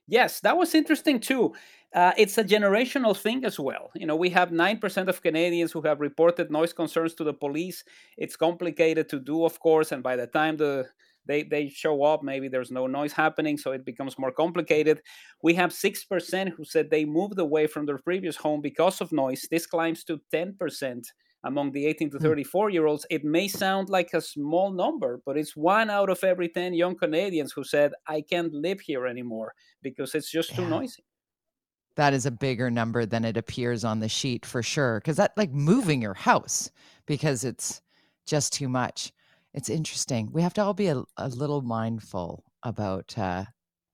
[0.07, 1.53] Yes, that was interesting too.
[1.93, 3.91] Uh, it's a generational thing as well.
[3.95, 7.83] You know, we have 9% of Canadians who have reported noise concerns to the police.
[8.17, 10.87] It's complicated to do, of course, and by the time the
[11.25, 15.01] they, they show up, maybe there's no noise happening, so it becomes more complicated.
[15.43, 19.45] We have 6% who said they moved away from their previous home because of noise.
[19.51, 21.11] This climbs to 10%
[21.43, 22.23] among the 18 to hmm.
[22.23, 23.05] 34 year olds.
[23.09, 26.95] It may sound like a small number, but it's one out of every 10 young
[26.95, 31.03] Canadians who said, I can't live here anymore because it's just too noisy
[31.97, 35.35] that is a bigger number than it appears on the sheet for sure because that
[35.35, 36.71] like moving your house
[37.05, 37.81] because it's
[38.25, 39.11] just too much
[39.53, 43.43] it's interesting we have to all be a, a little mindful about uh,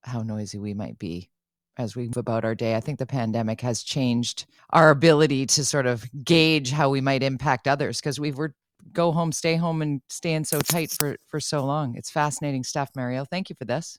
[0.04, 1.30] how noisy we might be
[1.78, 5.66] as we move about our day i think the pandemic has changed our ability to
[5.66, 8.54] sort of gauge how we might impact others because we were
[8.92, 11.96] go home stay home and stay in so tight for for so long.
[11.96, 13.26] It's fascinating stuff mario.
[13.26, 13.98] Thank you for this.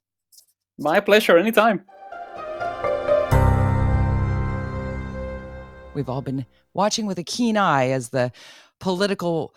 [0.78, 1.38] My pleasure.
[1.38, 1.84] Anytime.
[5.94, 8.32] We've all been watching with a keen eye as the
[8.80, 9.54] political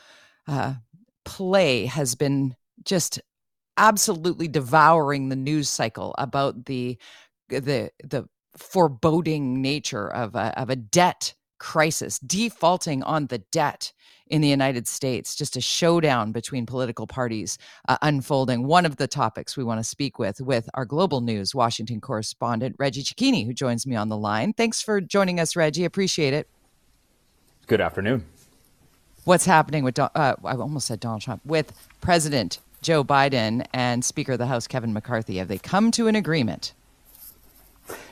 [0.47, 0.75] uh,
[1.25, 3.19] play has been just
[3.75, 6.97] absolutely devouring the news cycle about the
[7.49, 13.93] the the foreboding nature of a, of a debt crisis, defaulting on the debt
[14.29, 17.57] in the United States, just a showdown between political parties
[17.87, 18.67] uh, unfolding.
[18.67, 22.75] One of the topics we want to speak with with our global news Washington correspondent
[22.77, 24.53] Reggie Cecchini, who joins me on the line.
[24.53, 25.85] Thanks for joining us, Reggie.
[25.85, 26.49] Appreciate it.
[27.67, 28.25] Good afternoon.
[29.23, 34.33] What's happening with uh, I almost said Donald Trump with President Joe Biden and Speaker
[34.33, 35.37] of the House Kevin McCarthy?
[35.37, 36.73] Have they come to an agreement?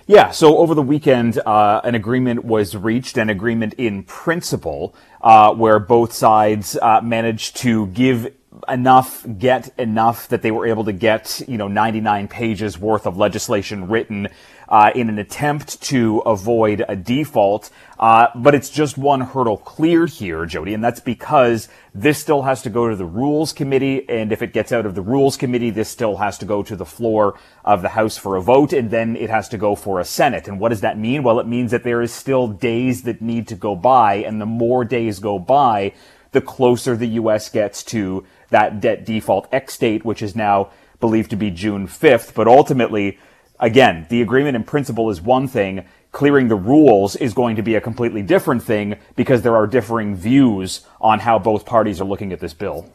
[0.07, 5.51] Yeah, so over the weekend, uh, an agreement was reached, an agreement in principle, uh,
[5.55, 8.31] where both sides uh, managed to give
[8.67, 13.17] enough, get enough that they were able to get, you know, 99 pages worth of
[13.17, 14.27] legislation written
[14.67, 17.69] uh, in an attempt to avoid a default.
[17.99, 22.61] Uh, but it's just one hurdle clear here, Jody, and that's because this still has
[22.63, 25.69] to go to the Rules Committee, and if it gets out of the Rules Committee,
[25.69, 28.91] this still has to go to the floor of the House for a vote, and
[28.91, 30.47] then it has to go for a Senate.
[30.47, 31.23] And what does that mean?
[31.23, 34.45] Well, it means that there is still days that need to go by, and the
[34.45, 35.93] more days go by,
[36.31, 37.49] the closer the U.S.
[37.49, 42.33] gets to that debt default X date, which is now believed to be June 5th.
[42.33, 43.19] But ultimately,
[43.59, 45.85] again, the agreement in principle is one thing.
[46.11, 50.15] Clearing the rules is going to be a completely different thing because there are differing
[50.15, 52.89] views on how both parties are looking at this bill.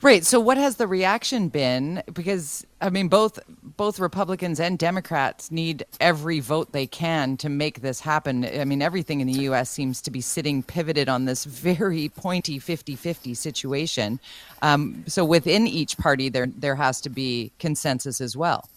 [0.00, 0.24] Right.
[0.24, 2.04] So what has the reaction been?
[2.12, 3.40] Because I mean both
[3.76, 8.44] both Republicans and Democrats need every vote they can to make this happen.
[8.44, 12.60] I mean everything in the US seems to be sitting pivoted on this very pointy
[12.60, 14.20] 50-50 situation.
[14.62, 18.68] Um, so within each party there there has to be consensus as well.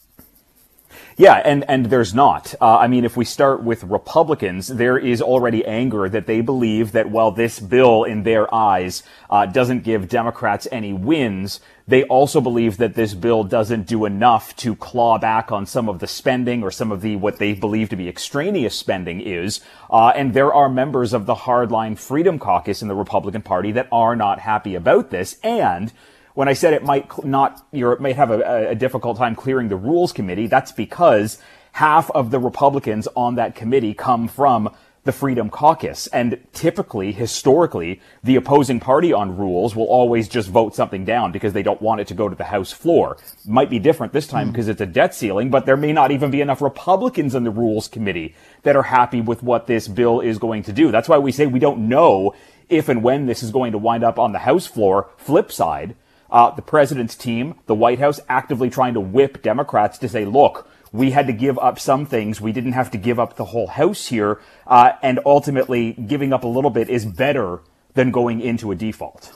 [1.17, 2.55] Yeah, and, and there's not.
[2.61, 6.91] Uh, I mean, if we start with Republicans, there is already anger that they believe
[6.93, 12.39] that while this bill, in their eyes, uh, doesn't give Democrats any wins, they also
[12.39, 16.63] believe that this bill doesn't do enough to claw back on some of the spending
[16.63, 19.59] or some of the what they believe to be extraneous spending is.
[19.89, 23.89] Uh, and there are members of the hardline Freedom Caucus in the Republican Party that
[23.91, 25.37] are not happy about this.
[25.43, 25.91] And
[26.33, 29.75] when I said it might not, you might have a, a difficult time clearing the
[29.75, 31.37] rules committee, that's because
[31.73, 36.07] half of the Republicans on that committee come from the Freedom Caucus.
[36.07, 41.53] And typically, historically, the opposing party on rules will always just vote something down because
[41.53, 43.17] they don't want it to go to the House floor.
[43.45, 44.51] Might be different this time mm.
[44.51, 47.49] because it's a debt ceiling, but there may not even be enough Republicans in the
[47.49, 50.91] Rules Committee that are happy with what this bill is going to do.
[50.91, 52.35] That's why we say we don't know
[52.69, 55.09] if and when this is going to wind up on the House floor.
[55.17, 55.95] Flip side,
[56.31, 60.69] uh, the president's team, the White House, actively trying to whip Democrats to say, look,
[60.91, 62.41] we had to give up some things.
[62.41, 64.41] We didn't have to give up the whole House here.
[64.67, 67.61] Uh, and ultimately, giving up a little bit is better
[67.93, 69.31] than going into a default.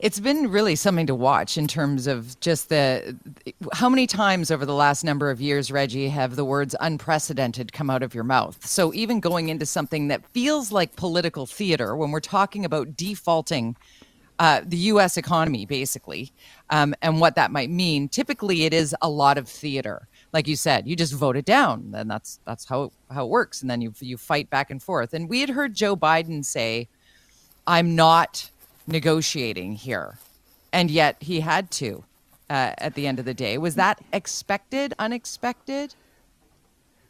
[0.00, 3.16] It's been really something to watch in terms of just the
[3.72, 7.88] how many times over the last number of years, Reggie, have the words unprecedented come
[7.88, 8.66] out of your mouth.
[8.66, 13.76] So even going into something that feels like political theater, when we're talking about defaulting
[14.38, 15.16] uh, the U.S.
[15.16, 16.32] economy, basically,
[16.70, 18.08] um, and what that might mean.
[18.08, 20.08] Typically, it is a lot of theater.
[20.32, 23.62] Like you said, you just vote it down, and that's that's how how it works.
[23.62, 25.14] And then you you fight back and forth.
[25.14, 26.88] And we had heard Joe Biden say,
[27.66, 28.50] "I'm not
[28.86, 30.18] negotiating here,"
[30.72, 32.04] and yet he had to
[32.50, 33.58] uh, at the end of the day.
[33.58, 34.94] Was that expected?
[34.98, 35.94] Unexpected?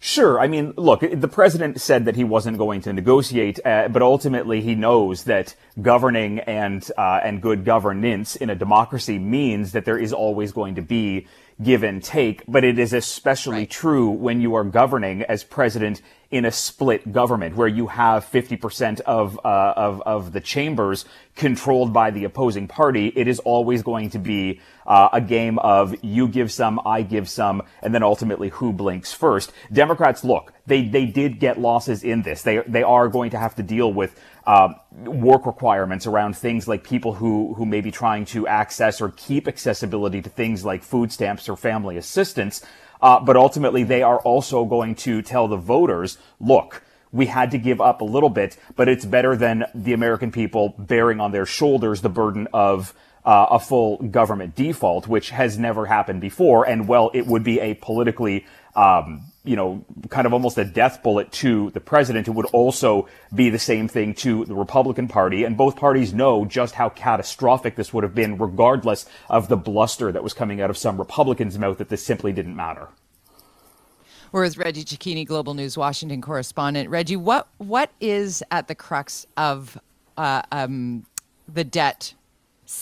[0.07, 0.38] Sure.
[0.38, 4.61] I mean, look, the president said that he wasn't going to negotiate, uh, but ultimately
[4.61, 9.97] he knows that governing and uh, and good governance in a democracy means that there
[9.97, 11.27] is always going to be
[11.62, 12.43] give and take.
[12.47, 13.71] But it is especially right.
[13.71, 16.03] true when you are governing as president
[16.35, 21.05] in a split government where you have 50% of, uh, of, of the chambers
[21.37, 23.12] controlled by the opposing party.
[23.14, 27.29] It is always going to be uh, a game of you give some, I give
[27.29, 29.53] some, and then ultimately who blinks first.
[29.73, 32.43] Democrats, look, they, they did get losses in this.
[32.43, 36.85] They, they are going to have to deal with uh, work requirements around things like
[36.85, 41.11] people who, who may be trying to access or keep accessibility to things like food
[41.11, 42.64] stamps or family assistance.
[43.00, 47.59] Uh, but ultimately, they are also going to tell the voters, look, we had to
[47.59, 51.46] give up a little bit, but it's better than the American people bearing on their
[51.46, 52.92] shoulders the burden of
[53.24, 56.68] uh, a full government default, which has never happened before.
[56.68, 58.44] And well, it would be a politically,
[58.76, 62.28] um, you know, kind of almost a death bullet to the president.
[62.28, 65.44] It would also be the same thing to the Republican Party.
[65.44, 70.12] And both parties know just how catastrophic this would have been, regardless of the bluster
[70.12, 72.88] that was coming out of some Republicans' mouth that this simply didn't matter.
[74.32, 76.90] We're with Reggie Cecchini, Global News Washington correspondent.
[76.90, 79.78] Reggie, what what is at the crux of
[80.16, 81.06] uh, um,
[81.46, 82.14] the debt,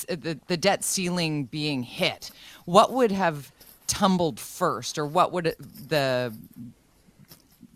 [0.09, 2.31] the, the debt ceiling being hit?
[2.64, 3.53] What would have
[3.87, 6.33] tumbled first, or what would it, the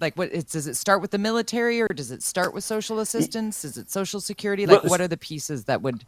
[0.00, 3.64] like what does it start with the military or does it start with social assistance
[3.64, 6.04] is it social security like well, what are the pieces that would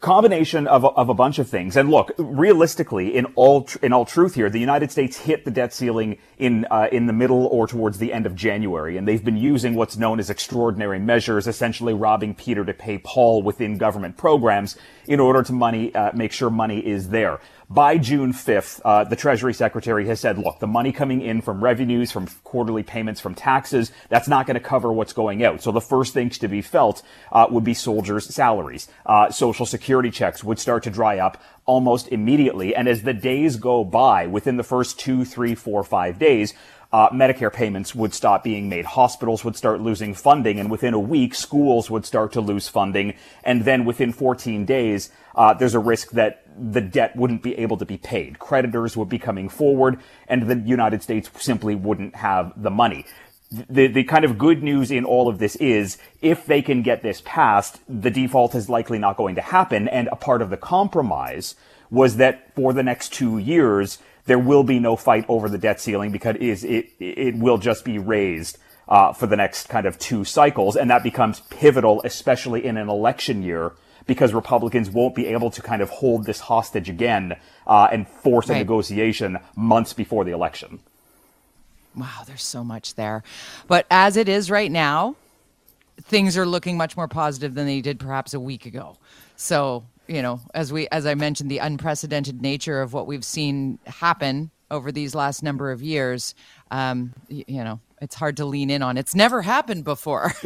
[0.00, 1.76] combination of a, of a bunch of things.
[1.76, 5.50] And look, realistically, in all tr- in all truth here, the United States hit the
[5.50, 9.24] debt ceiling in uh, in the middle or towards the end of January, and they've
[9.24, 14.16] been using what's known as extraordinary measures, essentially robbing Peter to pay Paul within government
[14.16, 19.04] programs in order to money uh, make sure money is there by June 5th, uh,
[19.04, 23.20] the Treasury Secretary has said, look, the money coming in from revenues, from quarterly payments,
[23.20, 25.62] from taxes, that's not going to cover what's going out.
[25.62, 28.88] So the first things to be felt uh, would be soldiers' salaries.
[29.04, 32.74] Uh, Social Security checks would start to dry up almost immediately.
[32.74, 36.54] And as the days go by, within the first two, three, four, five days,
[36.90, 38.86] uh, Medicare payments would stop being made.
[38.86, 43.14] Hospitals would start losing funding, and within a week, schools would start to lose funding.
[43.44, 47.76] And then within 14 days, uh, there's a risk that the debt wouldn't be able
[47.76, 48.38] to be paid.
[48.38, 53.06] Creditors would be coming forward, and the United States simply wouldn't have the money.
[53.50, 57.02] The, the kind of good news in all of this is if they can get
[57.02, 59.88] this passed, the default is likely not going to happen.
[59.88, 61.54] And a part of the compromise
[61.90, 65.80] was that for the next two years, there will be no fight over the debt
[65.80, 70.24] ceiling because it, it will just be raised uh, for the next kind of two
[70.24, 70.76] cycles.
[70.76, 73.72] And that becomes pivotal, especially in an election year
[74.08, 77.36] because Republicans won't be able to kind of hold this hostage again
[77.66, 78.56] uh, and force right.
[78.56, 80.80] a negotiation months before the election.
[81.94, 83.22] Wow, there's so much there.
[83.68, 85.14] But as it is right now,
[86.00, 88.96] things are looking much more positive than they did perhaps a week ago.
[89.36, 93.78] So, you know, as we as I mentioned the unprecedented nature of what we've seen
[93.86, 96.34] happen over these last number of years,
[96.70, 98.96] um, you, you know, it's hard to lean in on.
[98.96, 100.32] It's never happened before.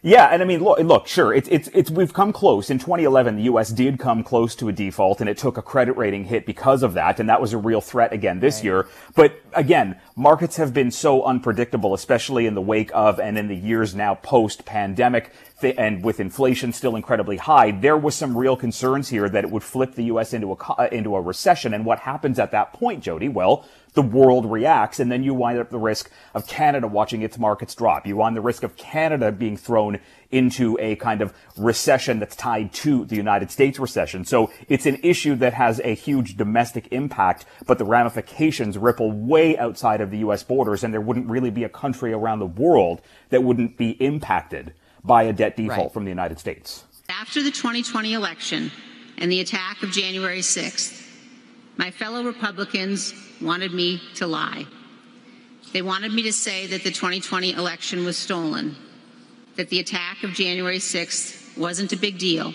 [0.00, 2.70] Yeah, and I mean, look, look, sure, it's it's it's we've come close.
[2.70, 3.70] In 2011, the U.S.
[3.70, 6.94] did come close to a default, and it took a credit rating hit because of
[6.94, 8.64] that, and that was a real threat again this right.
[8.64, 8.88] year.
[9.16, 13.56] But again, markets have been so unpredictable, especially in the wake of and in the
[13.56, 15.32] years now post-pandemic,
[15.62, 17.72] and with inflation still incredibly high.
[17.72, 20.32] There was some real concerns here that it would flip the U.S.
[20.32, 23.28] into a into a recession, and what happens at that point, Jody?
[23.28, 23.66] Well
[23.98, 27.74] the world reacts, and then you wind up the risk of Canada watching its markets
[27.74, 28.06] drop.
[28.06, 29.98] You run the risk of Canada being thrown
[30.30, 34.24] into a kind of recession that's tied to the United States recession.
[34.24, 39.58] So it's an issue that has a huge domestic impact, but the ramifications ripple way
[39.58, 40.44] outside of the U.S.
[40.44, 44.74] borders, and there wouldn't really be a country around the world that wouldn't be impacted
[45.02, 45.92] by a debt default right.
[45.92, 46.84] from the United States.
[47.08, 48.70] After the 2020 election
[49.16, 51.07] and the attack of January 6th,
[51.78, 54.66] my fellow Republicans wanted me to lie.
[55.72, 58.74] They wanted me to say that the 2020 election was stolen,
[59.56, 62.52] that the attack of January 6th wasn't a big deal,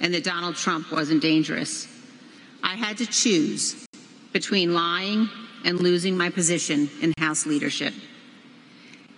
[0.00, 1.88] and that Donald Trump wasn't dangerous.
[2.62, 3.86] I had to choose
[4.32, 5.28] between lying
[5.64, 7.94] and losing my position in House leadership.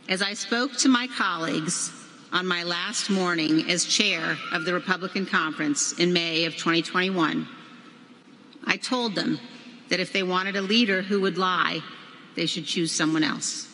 [0.09, 1.91] As I spoke to my colleagues
[2.32, 7.49] on my last morning as chair of the Republican Conference in May of 2021,
[8.67, 9.41] I told them
[9.89, 11.81] that if they wanted a leader who would lie,
[12.35, 13.69] they should choose someone else.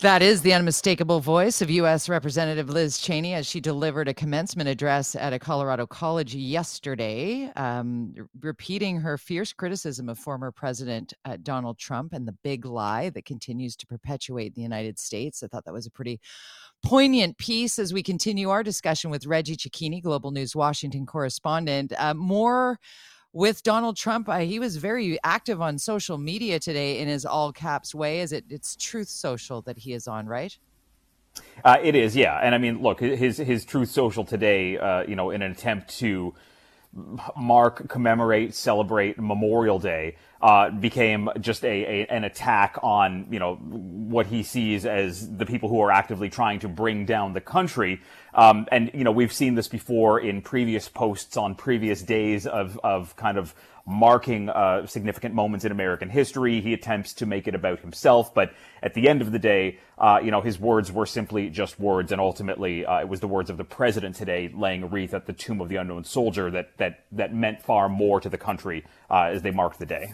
[0.00, 2.08] That is the unmistakable voice of U.S.
[2.08, 8.14] Representative Liz Cheney as she delivered a commencement address at a Colorado college yesterday, um,
[8.40, 13.26] repeating her fierce criticism of former President uh, Donald Trump and the big lie that
[13.26, 15.42] continues to perpetuate the United States.
[15.42, 16.18] I thought that was a pretty
[16.82, 21.92] poignant piece as we continue our discussion with Reggie Cecchini, Global News Washington correspondent.
[21.98, 22.78] Uh, more
[23.32, 27.52] with Donald Trump, uh, he was very active on social media today in his all
[27.52, 28.20] caps way.
[28.20, 28.44] Is it?
[28.48, 30.56] It's Truth Social that he is on, right?
[31.64, 32.38] Uh, it is, yeah.
[32.42, 35.98] And I mean, look, his his Truth Social today, uh, you know, in an attempt
[35.98, 36.34] to
[37.36, 43.56] mark, commemorate, celebrate Memorial Day, uh, became just a, a, an attack on you know
[43.56, 48.00] what he sees as the people who are actively trying to bring down the country.
[48.34, 52.78] Um, and you know we've seen this before in previous posts on previous days of
[52.84, 53.54] of kind of
[53.86, 56.60] marking uh, significant moments in American history.
[56.60, 58.52] He attempts to make it about himself, but
[58.82, 62.12] at the end of the day, uh, you know, his words were simply just words,
[62.12, 65.26] and ultimately, uh, it was the words of the president today laying a wreath at
[65.26, 68.84] the tomb of the unknown soldier that that that meant far more to the country
[69.10, 70.12] uh, as they marked the day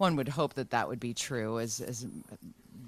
[0.00, 2.06] one would hope that that would be true as, as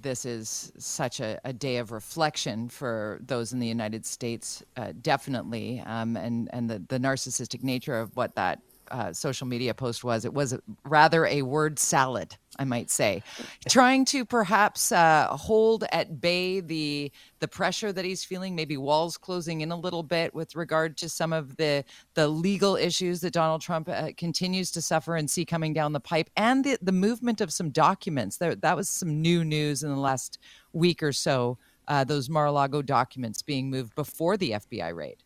[0.02, 4.92] this is such a, a, day of reflection for those in the United States, uh,
[5.00, 10.04] definitely, um, and and the, the narcissistic nature of what that uh, social media post
[10.04, 10.24] was.
[10.24, 10.54] It was
[10.84, 13.22] rather a word salad, I might say,
[13.68, 18.54] trying to perhaps uh, hold at bay the the pressure that he's feeling.
[18.54, 22.76] Maybe walls closing in a little bit with regard to some of the the legal
[22.76, 26.64] issues that Donald Trump uh, continues to suffer and see coming down the pipe, and
[26.64, 28.36] the the movement of some documents.
[28.36, 30.38] There, that was some new news in the last
[30.72, 31.58] week or so.
[31.88, 35.16] Uh, those Mar-a-Lago documents being moved before the FBI raid.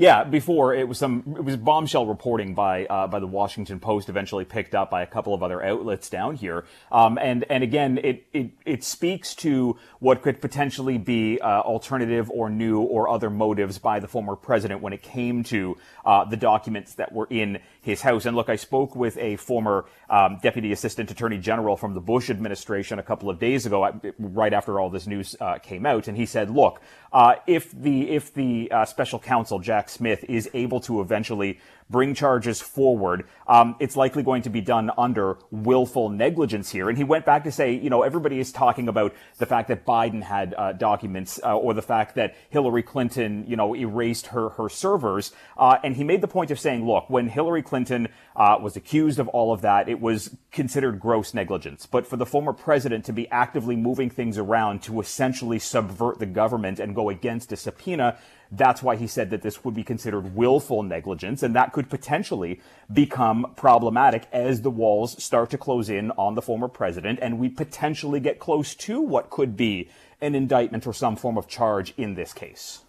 [0.00, 4.08] Yeah, before it was some it was bombshell reporting by uh, by the Washington Post,
[4.08, 6.66] eventually picked up by a couple of other outlets down here.
[6.92, 12.30] Um, and and again, it, it it speaks to what could potentially be uh, alternative
[12.30, 16.36] or new or other motives by the former president when it came to uh, the
[16.36, 17.58] documents that were in
[17.88, 18.26] his house.
[18.26, 22.30] And look, I spoke with a former um, deputy assistant attorney general from the Bush
[22.30, 26.16] administration a couple of days ago, right after all this news uh, came out, and
[26.16, 26.80] he said, "Look,
[27.12, 31.58] uh, if the if the uh, special counsel Jack Smith is able to eventually
[31.90, 36.88] bring charges forward, um, it's likely going to be done under willful negligence here.
[36.88, 39.86] And he went back to say, you know, everybody is talking about the fact that
[39.86, 44.50] Biden had uh, documents uh, or the fact that Hillary Clinton, you know, erased her
[44.50, 45.32] her servers.
[45.56, 49.18] Uh, and he made the point of saying, look, when Hillary Clinton uh, was accused
[49.18, 51.86] of all of that, it was considered gross negligence.
[51.86, 56.26] But for the former president to be actively moving things around to essentially subvert the
[56.26, 58.18] government and go against a subpoena
[58.50, 62.60] that's why he said that this would be considered willful negligence, and that could potentially
[62.92, 67.48] become problematic as the walls start to close in on the former president, and we
[67.48, 69.88] potentially get close to what could be
[70.20, 72.80] an indictment or some form of charge in this case.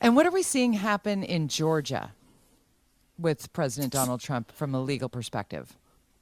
[0.00, 2.12] And what are we seeing happen in Georgia
[3.18, 5.76] with President Donald Trump from a legal perspective?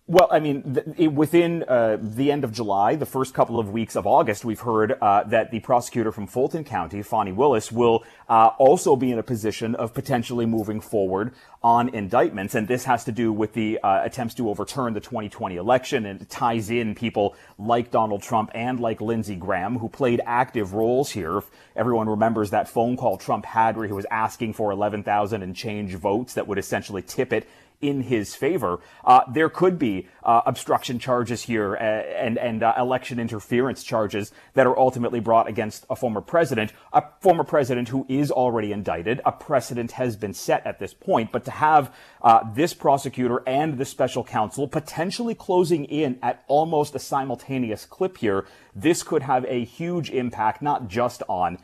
[0.09, 3.97] Well, I mean, th- within uh, the end of July, the first couple of weeks
[3.97, 8.51] of August, we've heard uh, that the prosecutor from Fulton County, Fani Willis, will uh,
[8.57, 12.55] also be in a position of potentially moving forward on indictments.
[12.55, 16.07] And this has to do with the uh, attempts to overturn the 2020 election.
[16.07, 20.73] And it ties in people like Donald Trump and like Lindsey Graham, who played active
[20.73, 21.39] roles here.
[21.39, 25.57] If everyone remembers that phone call Trump had where he was asking for 11,000 and
[25.57, 27.49] change votes that would essentially tip it
[27.81, 28.81] in his favor.
[29.05, 34.33] Uh, there could be uh, obstruction charges here uh, and and uh, election interference charges
[34.55, 39.21] that are ultimately brought against a former president, a former president who is already indicted.
[39.25, 43.79] A precedent has been set at this point, but to have uh, this prosecutor and
[43.79, 49.45] the special counsel potentially closing in at almost a simultaneous clip here, this could have
[49.47, 51.59] a huge impact not just on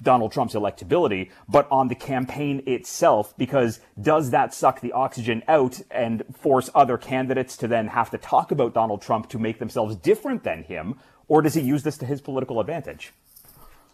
[0.00, 5.80] Donald Trump's electability, but on the campaign itself, because does that suck the oxygen out
[5.90, 9.94] and force other candidates to then have to talk about Donald Trump to make themselves
[9.96, 13.12] different than him, or does he use this to his political advantage?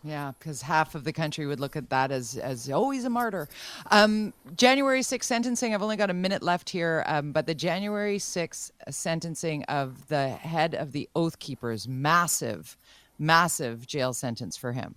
[0.05, 3.49] Yeah, because half of the country would look at that as as always a martyr.
[3.90, 5.74] Um, January 6th sentencing.
[5.74, 10.28] I've only got a minute left here, um, but the January 6th sentencing of the
[10.28, 12.76] head of the Oath Keepers, massive,
[13.18, 14.94] massive jail sentence for him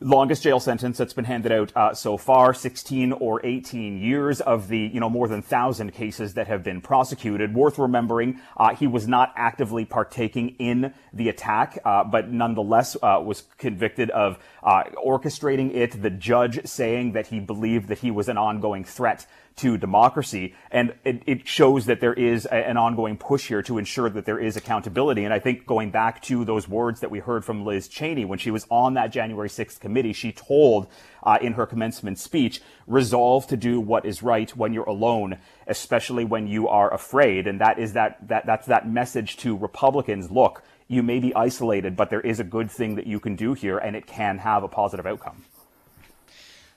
[0.00, 4.68] longest jail sentence that's been handed out uh, so far 16 or 18 years of
[4.68, 7.54] the you know more than 1000 cases that have been prosecuted.
[7.54, 13.20] Worth remembering uh, he was not actively partaking in the attack uh, but nonetheless uh,
[13.22, 16.00] was convicted of uh, orchestrating it.
[16.00, 19.26] The judge saying that he believed that he was an ongoing threat
[19.60, 20.54] to democracy.
[20.70, 24.24] And it, it shows that there is a, an ongoing push here to ensure that
[24.24, 25.24] there is accountability.
[25.24, 28.38] And I think going back to those words that we heard from Liz Cheney when
[28.38, 30.88] she was on that January 6th committee, she told
[31.22, 36.24] uh, in her commencement speech, resolve to do what is right when you're alone, especially
[36.24, 37.46] when you are afraid.
[37.46, 40.30] And that is that, that that's that message to Republicans.
[40.30, 43.52] Look, you may be isolated, but there is a good thing that you can do
[43.52, 45.44] here and it can have a positive outcome.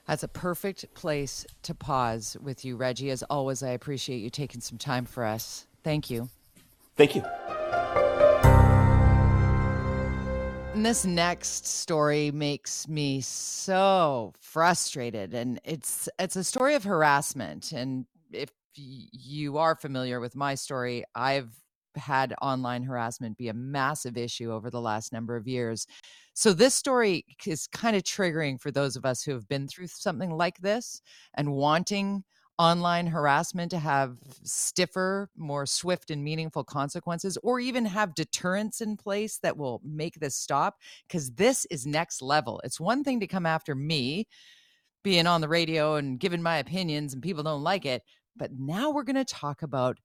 [0.06, 3.10] That's a perfect place to pause with you, Reggie.
[3.10, 5.66] As always, I appreciate you taking some time for us.
[5.82, 6.28] Thank you.
[6.96, 7.22] Thank you.
[10.74, 17.70] And this next story makes me so frustrated and it's it's a story of harassment
[17.70, 21.54] and if you are familiar with my story, I've
[21.96, 25.86] had online harassment be a massive issue over the last number of years.
[26.34, 29.86] So this story is kind of triggering for those of us who have been through
[29.86, 31.00] something like this
[31.34, 32.24] and wanting
[32.58, 38.96] online harassment to have stiffer, more swift and meaningful consequences, or even have deterrence in
[38.96, 40.76] place that will make this stop.
[41.08, 42.60] Because this is next level.
[42.64, 44.28] It's one thing to come after me
[45.02, 48.02] being on the radio and giving my opinions, and people don't like it.
[48.36, 49.98] But now we're going to talk about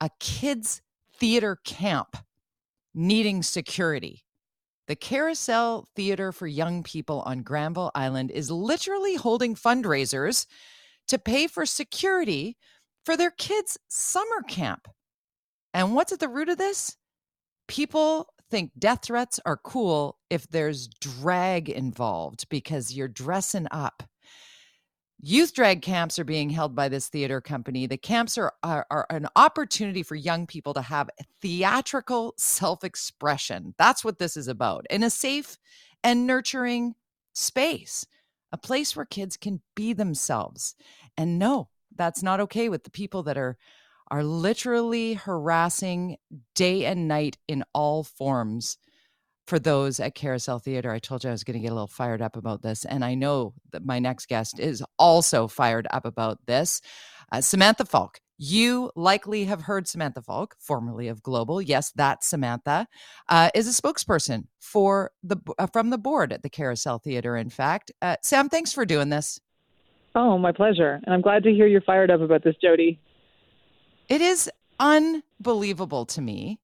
[0.00, 0.82] a kids'
[1.18, 2.16] theater camp
[2.94, 4.22] needing security.
[4.88, 10.46] The Carousel Theater for Young People on Granville Island is literally holding fundraisers
[11.08, 12.56] to pay for security
[13.04, 14.88] for their kids' summer camp.
[15.74, 16.96] And what's at the root of this?
[17.68, 24.04] People think death threats are cool if there's drag involved because you're dressing up.
[25.18, 27.86] Youth drag camps are being held by this theater company.
[27.86, 31.08] The camps are, are, are an opportunity for young people to have
[31.40, 33.74] theatrical self expression.
[33.78, 35.56] That's what this is about in a safe
[36.04, 36.94] and nurturing
[37.32, 38.06] space,
[38.52, 40.74] a place where kids can be themselves.
[41.16, 43.56] And no, that's not okay with the people that are
[44.08, 46.16] are literally harassing
[46.54, 48.78] day and night in all forms
[49.46, 50.90] for those at Carousel Theater.
[50.90, 52.84] I told you I was going to get a little fired up about this.
[52.84, 56.80] And I know that my next guest is also fired up about this.
[57.30, 58.20] Uh, Samantha Falk.
[58.38, 61.62] You likely have heard Samantha Falk, formerly of Global.
[61.62, 62.86] Yes, that Samantha
[63.30, 67.34] uh, is a spokesperson for the uh, from the board at the Carousel Theater.
[67.36, 69.40] In fact, uh, Sam, thanks for doing this.
[70.14, 73.00] Oh, my pleasure, and I'm glad to hear you're fired up about this, Jody.
[74.10, 76.60] It is unbelievable to me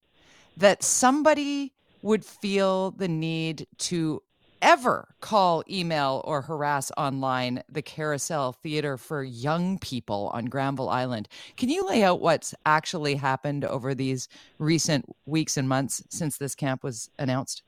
[0.59, 1.72] that somebody
[2.03, 4.23] would feel the need to
[4.61, 11.29] ever call, email, or harass online the Carousel Theater for Young People on Granville Island.
[11.57, 14.29] Can you lay out what's actually happened over these
[14.59, 17.63] recent weeks and months since this camp was announced?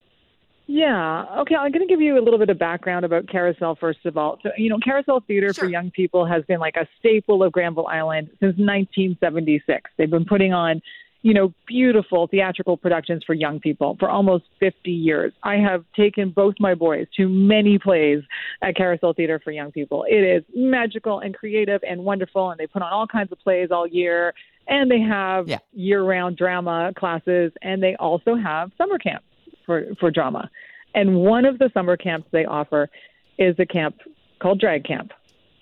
[0.66, 1.26] Yeah.
[1.40, 1.56] Okay.
[1.56, 4.38] I'm going to give you a little bit of background about Carousel, first of all.
[4.42, 5.64] So, you know, Carousel Theater sure.
[5.64, 9.90] for Young People has been like a staple of Granville Island since 1976.
[9.98, 10.80] They've been putting on
[11.24, 15.32] you know, beautiful theatrical productions for young people for almost 50 years.
[15.42, 18.22] I have taken both my boys to many plays
[18.60, 20.04] at Carousel Theater for Young People.
[20.06, 23.70] It is magical and creative and wonderful, and they put on all kinds of plays
[23.70, 24.34] all year.
[24.68, 25.60] And they have yeah.
[25.72, 29.26] year-round drama classes, and they also have summer camps
[29.64, 30.50] for for drama.
[30.94, 32.90] And one of the summer camps they offer
[33.38, 33.96] is a camp
[34.40, 35.12] called Drag Camp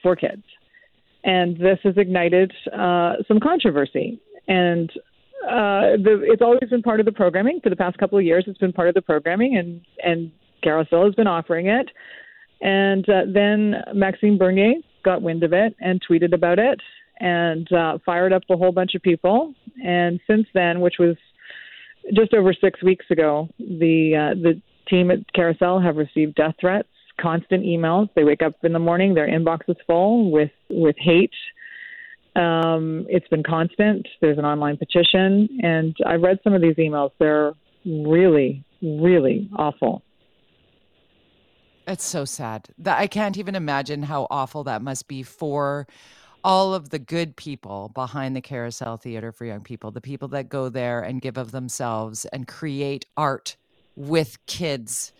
[0.02, 0.42] for kids.
[1.22, 4.20] And this has ignited uh, some controversy.
[4.48, 4.90] And
[5.42, 8.44] uh, the, it's always been part of the programming for the past couple of years.
[8.46, 10.30] It's been part of the programming, and and
[10.62, 11.88] Carousel has been offering it.
[12.60, 14.74] And uh, then Maxime Bernier
[15.04, 16.80] got wind of it and tweeted about it
[17.18, 19.52] and uh, fired up a whole bunch of people.
[19.84, 21.16] And since then, which was
[22.14, 26.88] just over six weeks ago, the uh, the team at Carousel have received death threats,
[27.20, 28.08] constant emails.
[28.14, 31.34] They wake up in the morning, their inbox is full with with hate
[32.34, 34.06] um, it's been constant.
[34.20, 37.10] There's an online petition, and I've read some of these emails.
[37.18, 37.52] They're
[37.84, 40.02] really, really awful.
[41.86, 42.68] It's so sad.
[42.78, 45.86] That I can't even imagine how awful that must be for
[46.44, 50.48] all of the good people behind the Carousel Theater for Young People, the people that
[50.48, 53.56] go there and give of themselves and create art
[53.94, 55.12] with kids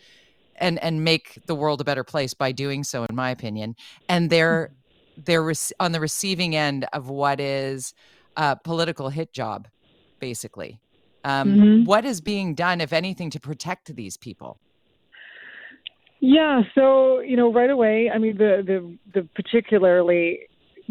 [0.56, 3.74] and and make the world a better place by doing so in my opinion.
[4.08, 4.72] And they're
[5.16, 7.94] they're re- on the receiving end of what is
[8.36, 9.68] a political hit job,
[10.20, 10.78] basically.
[11.24, 11.84] Um, mm-hmm.
[11.84, 14.58] what is being done, if anything, to protect these people?
[16.20, 18.10] Yeah, so you know, right away.
[18.12, 20.40] I mean, the the the particularly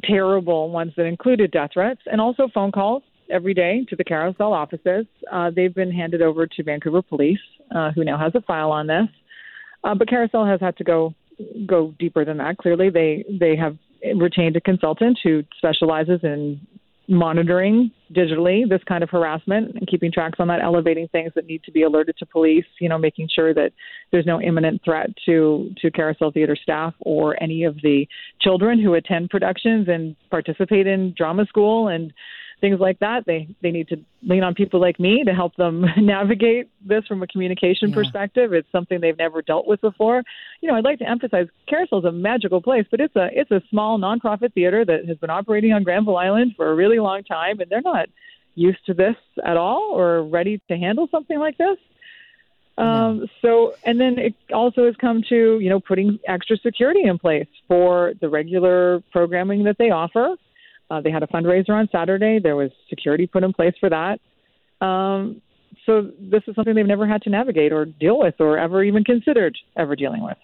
[0.04, 4.54] terrible ones that included death threats and also phone calls every day to the carousel
[4.54, 5.06] offices.
[5.32, 7.40] Uh, they've been handed over to Vancouver Police,
[7.74, 9.08] uh, who now has a file on this.
[9.84, 11.14] Uh, but carousel has had to go
[11.66, 12.58] go deeper than that.
[12.58, 13.78] Clearly, they they have
[14.16, 16.60] retained a consultant who specializes in
[17.08, 21.62] monitoring digitally this kind of harassment and keeping tracks on that, elevating things that need
[21.64, 23.72] to be alerted to police, you know, making sure that
[24.12, 28.08] there's no imminent threat to, to Carousel Theater staff or any of the
[28.40, 32.14] children who attend productions and participate in drama school and
[32.62, 33.26] things like that.
[33.26, 37.22] They they need to lean on people like me to help them navigate this from
[37.22, 37.96] a communication yeah.
[37.96, 38.54] perspective.
[38.54, 40.24] It's something they've never dealt with before.
[40.62, 43.52] You know, I'd like to emphasize Carousel is a magical place, but it's a it's
[43.52, 47.24] a small nonprofit theater that has been operating on Granville Island for a really long
[47.24, 48.08] time, and they're not
[48.56, 51.78] used to this at all or ready to handle something like this.
[52.78, 57.20] Um, so, and then it also has come to, you know, putting extra security in
[57.20, 60.36] place for the regular programming that they offer.
[60.92, 62.38] Uh, they had a fundraiser on Saturday.
[62.38, 64.20] There was security put in place for that.
[64.86, 65.42] Um,
[65.86, 69.06] so this is something they've never had to navigate or deal with or ever even
[69.06, 70.38] considered ever dealing with.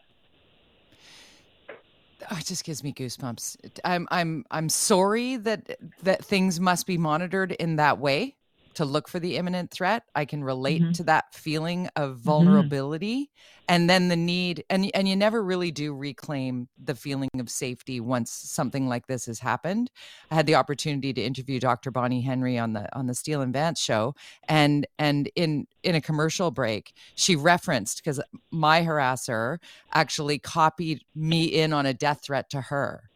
[2.32, 3.58] Oh, it just gives me goosebumps.
[3.84, 8.37] I'm I'm I'm sorry that that things must be monitored in that way
[8.78, 10.04] to look for the imminent threat.
[10.14, 10.92] I can relate mm-hmm.
[10.94, 12.22] to that feeling of mm-hmm.
[12.22, 13.66] vulnerability mm-hmm.
[13.70, 18.00] and then the need and and you never really do reclaim the feeling of safety
[18.00, 19.90] once something like this has happened.
[20.30, 21.90] I had the opportunity to interview Dr.
[21.90, 24.14] Bonnie Henry on the on the Steele and Vance show
[24.48, 28.22] and and in in a commercial break she referenced because
[28.52, 29.58] my harasser
[29.92, 33.10] actually copied me in on a death threat to her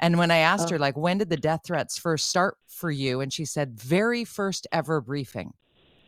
[0.00, 0.70] and when I asked oh.
[0.72, 3.20] her, like, when did the death threats first start for you?
[3.20, 5.54] And she said, very first ever briefing.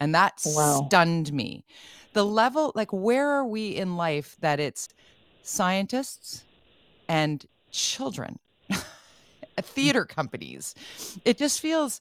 [0.00, 0.84] And that wow.
[0.86, 1.64] stunned me.
[2.12, 4.88] The level, like, where are we in life that it's
[5.42, 6.44] scientists
[7.08, 8.38] and children,
[9.60, 10.74] theater companies?
[11.24, 12.00] It just feels,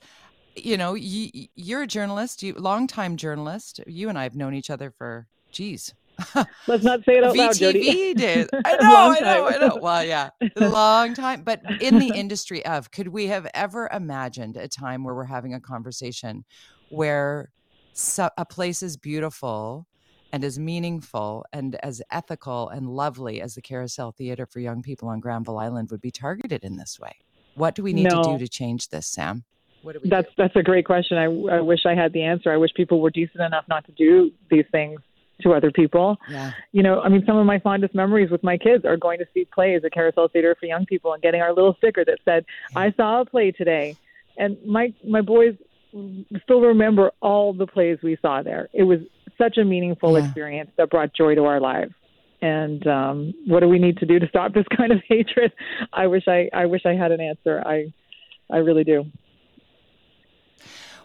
[0.55, 3.79] you know, you, are a journalist, you longtime journalist.
[3.87, 5.93] You and I have known each other for, geez,
[6.67, 8.13] Let's not say it out loud, Jody.
[8.13, 8.47] days.
[8.65, 9.79] I know, I know, I know.
[9.81, 11.43] Well, yeah, long time.
[11.43, 15.53] But in the industry of, could we have ever imagined a time where we're having
[15.53, 16.45] a conversation
[16.89, 17.51] where
[17.93, 19.87] so, a place is beautiful
[20.31, 25.07] and as meaningful and as ethical and lovely as the Carousel Theater for Young People
[25.07, 27.15] on Granville Island would be targeted in this way?
[27.55, 28.21] What do we need no.
[28.21, 29.43] to do to change this, Sam?
[30.03, 30.33] that's do?
[30.37, 31.17] that's a great question.
[31.17, 32.51] I, I wish I had the answer.
[32.51, 34.99] I wish people were decent enough not to do these things
[35.41, 36.17] to other people.
[36.29, 36.51] Yeah.
[36.71, 39.25] You know, I mean, some of my fondest memories with my kids are going to
[39.33, 42.45] see plays at Carousel Theater for Young People and getting our little sticker that said,
[42.75, 43.97] "I saw a play today,"
[44.37, 45.55] and my my boys
[46.43, 48.69] still remember all the plays we saw there.
[48.73, 48.99] It was
[49.37, 50.25] such a meaningful yeah.
[50.25, 51.93] experience that brought joy to our lives.
[52.41, 55.51] And um, what do we need to do to stop this kind of hatred?
[55.93, 57.61] I wish I I wish I had an answer.
[57.65, 57.93] I
[58.51, 59.05] I really do.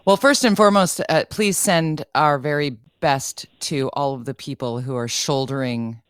[0.05, 4.81] Well, first and foremost, uh, please send our very best to all of the people
[4.81, 6.01] who are shouldering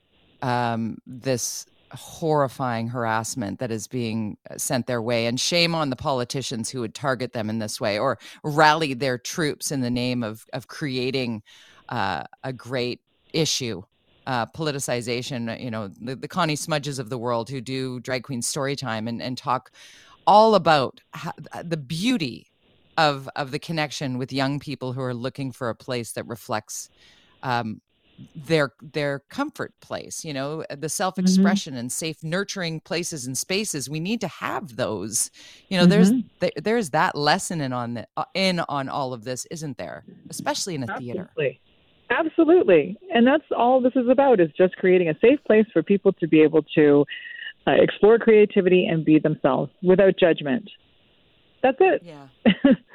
[0.43, 5.27] um, this horrifying harassment that is being uh, sent their way.
[5.27, 9.19] And shame on the politicians who would target them in this way or rally their
[9.19, 11.43] troops in the name of of creating
[11.89, 13.01] uh, a great
[13.33, 13.83] issue.
[14.27, 18.43] Uh, politicization you know the, the Conni Smudges of the world who do drag queen
[18.43, 19.73] story time and, and talk
[20.27, 22.50] all about how, uh, the beauty
[23.01, 26.91] of of the connection with young people who are looking for a place that reflects
[27.43, 27.81] um,
[28.35, 30.87] their their comfort place you know the mm-hmm.
[30.87, 31.81] self-expression mm-hmm.
[31.81, 35.31] and safe nurturing places and spaces we need to have those
[35.71, 36.21] you know mm-hmm.
[36.41, 40.05] there's there's that lesson in on the, uh, in on all of this isn't there
[40.29, 41.13] especially in a Absolutely.
[41.13, 41.31] theater
[42.11, 42.99] Absolutely.
[43.15, 46.27] And that's all this is about is just creating a safe place for people to
[46.27, 47.05] be able to
[47.69, 50.69] uh, explore creativity and be themselves without judgment.
[51.63, 52.03] That's it.
[52.05, 52.27] Yeah.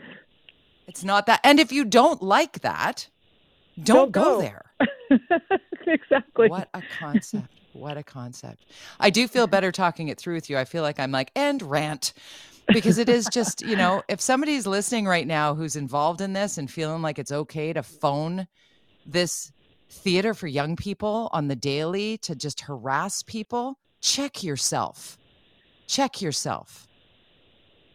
[0.96, 1.42] it's not that.
[1.44, 3.10] And if you don't like that,
[3.84, 4.24] don't, don't go.
[4.24, 4.72] go there.
[5.88, 6.48] exactly.
[6.48, 7.50] What a concept.
[7.74, 8.64] What a concept.
[8.98, 10.58] I do feel better talking it through with you.
[10.58, 12.14] I feel like I'm like, and rant.
[12.70, 16.58] because it is just, you know, if somebody's listening right now who's involved in this
[16.58, 18.48] and feeling like it's okay to phone
[19.06, 19.52] this
[19.90, 25.18] theater for young people on the daily to just harass people, check yourself.
[25.88, 26.88] Check yourself.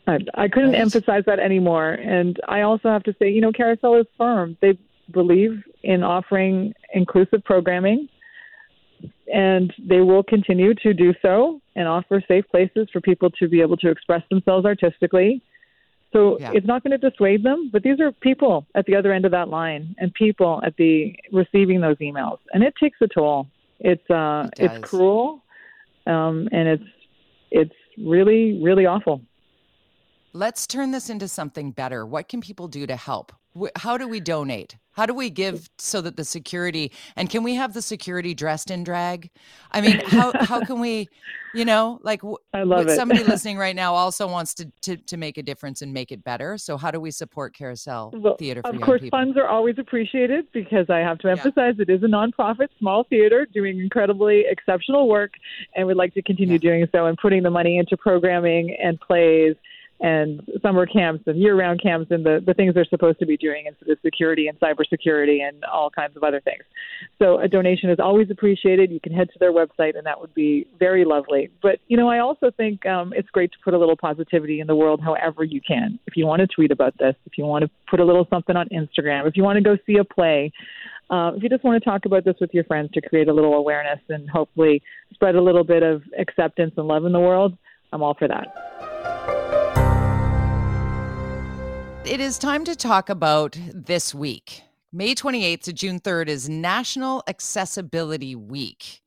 [0.06, 0.80] I, I couldn't right.
[0.80, 1.90] emphasize that anymore.
[1.90, 4.56] And I also have to say, you know, Carousel is firm.
[4.60, 4.78] They
[5.10, 8.08] believe in offering inclusive programming,
[9.32, 13.60] and they will continue to do so and offer safe places for people to be
[13.60, 15.42] able to express themselves artistically.
[16.12, 16.52] So yeah.
[16.54, 19.30] it's not going to dissuade them, but these are people at the other end of
[19.30, 23.46] that line and people at the receiving those emails, and it takes a toll.
[23.78, 25.44] It's uh, it it's cruel,
[26.06, 26.84] um, and it's
[27.52, 29.22] it's really really awful.
[30.32, 32.06] Let's turn this into something better.
[32.06, 33.32] What can people do to help?
[33.76, 34.76] How do we donate?
[34.92, 38.70] How do we give so that the security and can we have the security dressed
[38.70, 39.30] in drag?
[39.72, 41.08] I mean, how how can we,
[41.52, 42.22] you know, like
[42.52, 42.94] I love it.
[42.94, 46.22] somebody listening right now also wants to, to to make a difference and make it
[46.22, 46.58] better.
[46.58, 49.18] So how do we support Carousel well, Theater Of course, people?
[49.18, 51.82] funds are always appreciated because I have to emphasize yeah.
[51.88, 55.32] it is a nonprofit small theater doing incredibly exceptional work
[55.74, 56.58] and would like to continue yeah.
[56.58, 59.56] doing so and putting the money into programming and plays
[60.00, 63.66] and summer camps and year-round camps and the, the things they're supposed to be doing
[63.66, 66.62] instead of security and cybersecurity and all kinds of other things.
[67.18, 68.90] So a donation is always appreciated.
[68.90, 71.50] You can head to their website and that would be very lovely.
[71.62, 74.66] But, you know, I also think um, it's great to put a little positivity in
[74.66, 75.98] the world however you can.
[76.06, 78.56] If you want to tweet about this, if you want to put a little something
[78.56, 80.50] on Instagram, if you want to go see a play,
[81.10, 83.34] uh, if you just want to talk about this with your friends to create a
[83.34, 84.80] little awareness and hopefully
[85.12, 87.58] spread a little bit of acceptance and love in the world,
[87.92, 88.89] I'm all for that.
[92.06, 94.62] It is time to talk about this week.
[94.90, 99.02] May 28th to June 3rd is National Accessibility Week.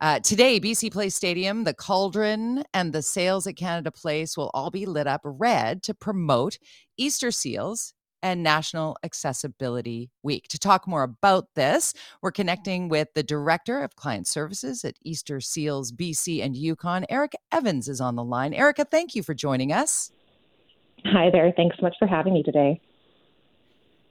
[0.00, 4.70] Uh, today, BC Place Stadium, the Cauldron, and the sails at Canada Place will all
[4.70, 6.58] be lit up red to promote
[6.96, 7.92] Easter seals
[8.22, 10.48] and National Accessibility Week.
[10.48, 11.92] To talk more about this,
[12.22, 17.04] we're connecting with the Director of Client Services at Easter Seals BC and Yukon.
[17.10, 18.54] Erica Evans is on the line.
[18.54, 20.10] Erica, thank you for joining us.
[21.06, 21.52] Hi there.
[21.56, 22.80] Thanks so much for having me today.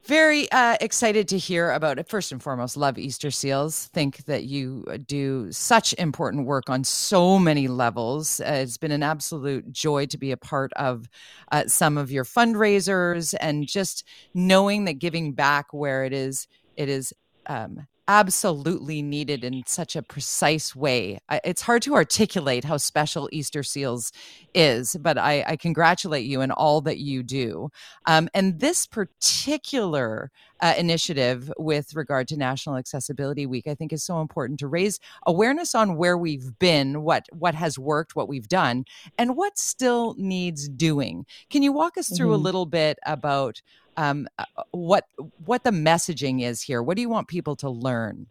[0.06, 2.08] Very uh, excited to hear about it.
[2.08, 3.88] First and foremost, love Easter Seals.
[3.88, 8.40] Think that you do such important work on so many levels.
[8.40, 11.10] Uh, it's been an absolute joy to be a part of
[11.52, 16.88] uh, some of your fundraisers and just knowing that giving back where it is, it
[16.88, 17.14] is
[17.48, 21.20] um, absolutely needed in such a precise way.
[21.44, 24.12] It's hard to articulate how special Easter Seals
[24.54, 27.70] is, but I, I congratulate you in all that you do.
[28.06, 30.32] Um, and this particular
[30.62, 35.00] uh, initiative with regard to National Accessibility Week, I think, is so important to raise
[35.26, 38.86] awareness on where we've been, what what has worked, what we've done,
[39.18, 41.26] and what still needs doing.
[41.50, 42.36] Can you walk us through mm-hmm.
[42.36, 43.62] a little bit about
[43.98, 45.06] um, uh, what
[45.46, 46.82] what the messaging is here.
[46.82, 48.28] What do you want people to learn?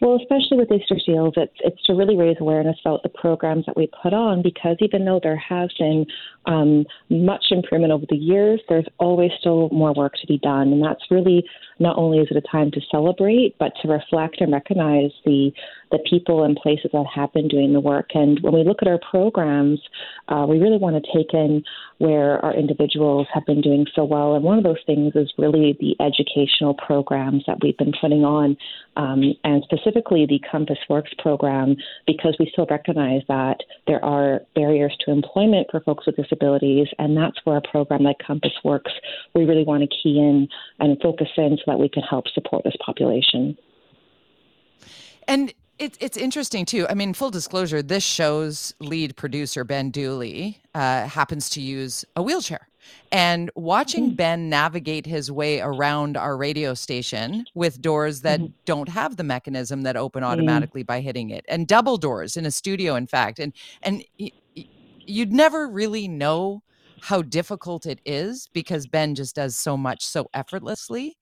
[0.00, 3.76] Well, especially with Easter Seals, it's it's to really raise awareness about the programs that
[3.76, 6.06] we put on because even though there has been
[6.46, 10.82] um, much improvement over the years, there's always still more work to be done, and
[10.82, 11.44] that's really
[11.80, 15.52] not only is it a time to celebrate, but to reflect and recognize the
[15.90, 18.10] the people and places that have been doing the work.
[18.14, 19.80] And when we look at our programs,
[20.28, 21.62] uh, we really want to take in
[21.98, 24.34] where our individuals have been doing so well.
[24.34, 28.56] And one of those things is really the educational programs that we've been putting on,
[28.96, 31.76] um, and specifically the Compass Works program,
[32.06, 37.16] because we still recognize that there are barriers to employment for folks with disabilities, and
[37.16, 38.92] that's where a program like Compass Works,
[39.34, 42.62] we really want to key in and focus in so that we can help support
[42.64, 43.56] this population.
[45.26, 46.86] And It's it's interesting too.
[46.88, 52.22] I mean, full disclosure: this show's lead producer Ben Dooley uh, happens to use a
[52.22, 52.68] wheelchair,
[53.12, 54.16] and watching mm.
[54.16, 58.52] Ben navigate his way around our radio station with doors that mm.
[58.64, 60.26] don't have the mechanism that open mm.
[60.26, 60.86] automatically mm.
[60.86, 63.52] by hitting it, and double doors in a studio, in fact, and
[63.82, 64.02] and
[65.06, 66.62] you'd never really know
[67.02, 71.16] how difficult it is because Ben just does so much so effortlessly.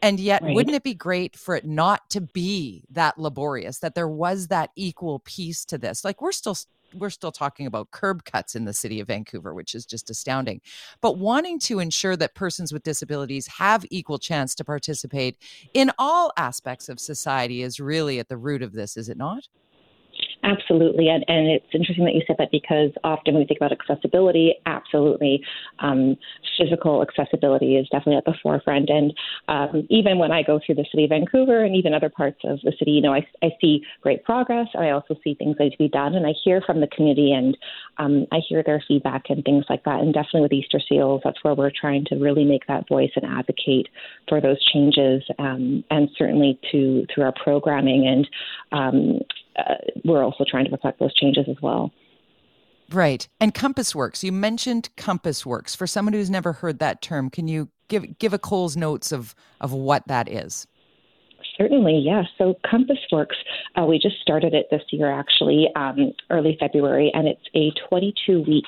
[0.00, 0.54] And yet, right.
[0.54, 4.70] wouldn't it be great for it not to be that laborious, that there was that
[4.76, 6.04] equal piece to this?
[6.04, 6.56] Like, we're still
[6.94, 10.60] we're still talking about curb cuts in the city of Vancouver, which is just astounding.
[11.00, 15.38] But wanting to ensure that persons with disabilities have equal chance to participate
[15.72, 19.48] in all aspects of society is really at the root of this, is it not?
[20.44, 23.70] Absolutely, and, and it's interesting that you said that because often when we think about
[23.70, 25.40] accessibility, absolutely,
[25.78, 26.16] um,
[26.58, 28.90] physical accessibility is definitely at the forefront.
[28.90, 29.14] And
[29.46, 32.58] um, even when I go through the city of Vancouver and even other parts of
[32.64, 34.66] the city, you know, I, I see great progress.
[34.76, 37.32] I also see things that need to be done, and I hear from the community
[37.32, 37.56] and
[37.98, 40.00] um, I hear their feedback and things like that.
[40.00, 43.24] And definitely with Easter Seals, that's where we're trying to really make that voice and
[43.24, 43.88] advocate
[44.28, 48.28] for those changes, um, and certainly to through our programming and
[48.72, 49.20] um,
[49.58, 49.74] uh,
[50.04, 51.92] we're also trying to reflect those changes as well.
[52.90, 53.26] Right.
[53.40, 54.22] And Compass Works.
[54.22, 55.74] You mentioned Compass Works.
[55.74, 59.34] For someone who's never heard that term, can you give give a Cole's notes of
[59.60, 60.66] of what that is?
[61.56, 62.26] Certainly, yes.
[62.38, 62.46] Yeah.
[62.46, 63.36] So Compass Works,
[63.78, 68.42] uh, we just started it this year, actually, um, early February, and it's a 22
[68.42, 68.64] week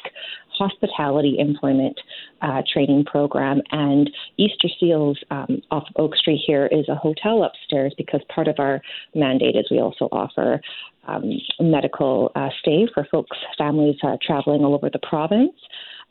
[0.57, 1.99] hospitality employment
[2.43, 3.61] uh, training program.
[3.71, 8.57] And Easter Seals um, off Oak Street here is a hotel upstairs because part of
[8.59, 8.81] our
[9.15, 10.61] mandate is we also offer
[11.07, 11.31] um,
[11.61, 15.53] medical uh, stay for folks, families uh, traveling all over the province.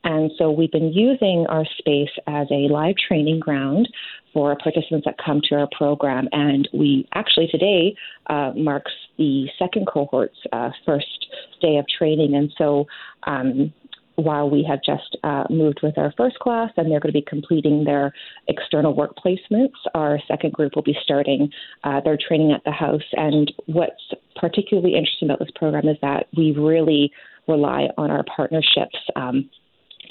[0.04, 3.88] And so we've been using our space as a live training ground
[4.34, 6.28] for participants that come to our program.
[6.32, 7.96] And we actually today
[8.28, 11.28] uh, marks the second cohort's uh, first
[11.62, 12.36] day of training.
[12.36, 12.86] And so
[13.24, 13.74] um,
[14.16, 17.26] while we have just uh, moved with our first class and they're going to be
[17.28, 18.14] completing their
[18.48, 21.50] external work placements, our second group will be starting
[21.84, 23.02] uh, their training at the house.
[23.14, 27.12] And what's particularly interesting about this program is that we really
[27.48, 28.98] rely on our partnerships.
[29.16, 29.50] Um,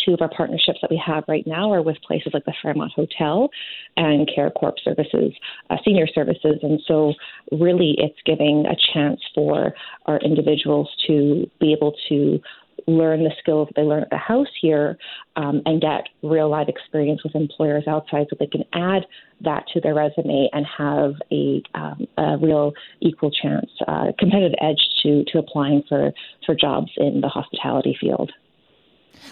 [0.04, 2.92] two of our partnerships that we have right now are with places like the Fairmont
[2.94, 3.48] Hotel
[3.96, 5.32] and Care Corp Services,
[5.70, 6.58] uh, Senior Services.
[6.62, 7.14] And so,
[7.52, 9.74] really, it's giving a chance for
[10.06, 12.40] our individuals to be able to
[12.86, 14.98] learn the skills they learn at the house here
[15.36, 19.06] um, and get real life experience with employers outside so they can add
[19.40, 24.80] that to their resume and have a, um, a real equal chance, uh, competitive edge
[25.02, 26.12] to, to applying for,
[26.44, 28.30] for jobs in the hospitality field.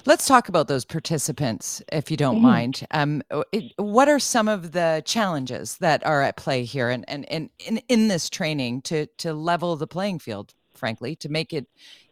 [0.06, 2.44] Let's talk about those participants, if you don't mm-hmm.
[2.44, 2.86] mind.
[2.90, 3.22] Um,
[3.52, 7.50] it, what are some of the challenges that are at play here and, and, and
[7.58, 11.66] in, in this training to, to level the playing field, frankly, to make it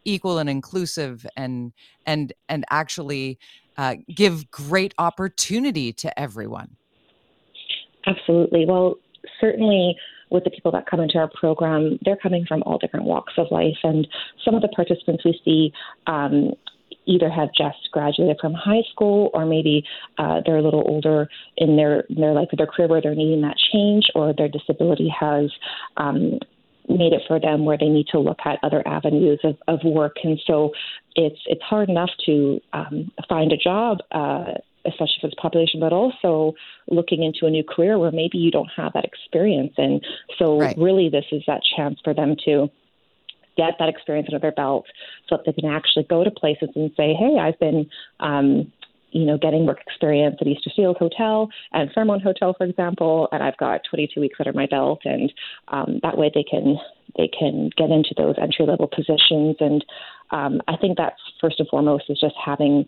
[0.05, 1.73] equal and inclusive and
[2.07, 3.39] and and actually
[3.77, 6.77] uh, give great opportunity to everyone.
[8.07, 8.65] Absolutely.
[8.67, 8.97] Well
[9.41, 9.97] certainly
[10.31, 13.47] with the people that come into our program they're coming from all different walks of
[13.51, 14.07] life and
[14.45, 15.73] some of the participants we see
[16.07, 16.53] um,
[17.07, 19.83] either have just graduated from high school or maybe
[20.19, 23.15] uh, they're a little older in their in their life or their career where they're
[23.15, 25.51] needing that change or their disability has
[25.97, 26.39] um,
[26.89, 30.17] made it for them where they need to look at other avenues of, of work.
[30.25, 30.73] And so
[31.15, 34.55] it's it's hard enough to um, find a job, uh,
[34.87, 36.55] especially for this population, but also
[36.89, 39.75] looking into a new career where maybe you don't have that experience.
[39.77, 40.05] And
[40.39, 40.77] so right.
[40.79, 42.71] really, this is that chance for them to
[43.57, 44.87] get that experience under their belt
[45.29, 48.73] so that they can actually go to places and say, hey, I've been um,
[49.11, 53.43] you know, getting work experience at Easter Seals Hotel and Fairmont Hotel, for example, and
[53.43, 55.33] I've got 22 weeks under my belt, and
[55.69, 56.77] um, that way they can
[57.17, 59.57] they can get into those entry level positions.
[59.61, 59.85] And
[60.31, 62.87] um, I think that's first and foremost is just having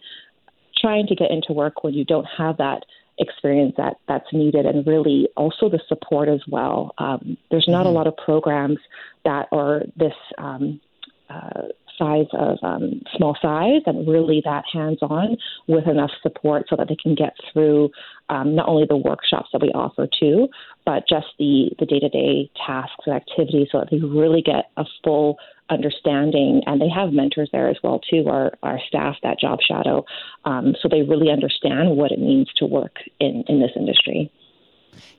[0.78, 2.84] trying to get into work when you don't have that
[3.18, 6.94] experience that that's needed, and really also the support as well.
[6.98, 7.88] Um, there's not mm-hmm.
[7.88, 8.78] a lot of programs
[9.24, 10.14] that are this.
[10.38, 10.80] Um,
[11.28, 11.68] uh,
[12.00, 15.36] size of um, small size and really that hands on
[15.68, 17.90] with enough support so that they can get through
[18.30, 20.48] um, not only the workshops that we offer too,
[20.86, 24.70] but just the the day to day tasks and activities so that they really get
[24.76, 25.36] a full
[25.68, 26.62] understanding.
[26.66, 30.04] And they have mentors there as well too our our staff that job shadow.
[30.44, 34.32] Um, so they really understand what it means to work in in this industry.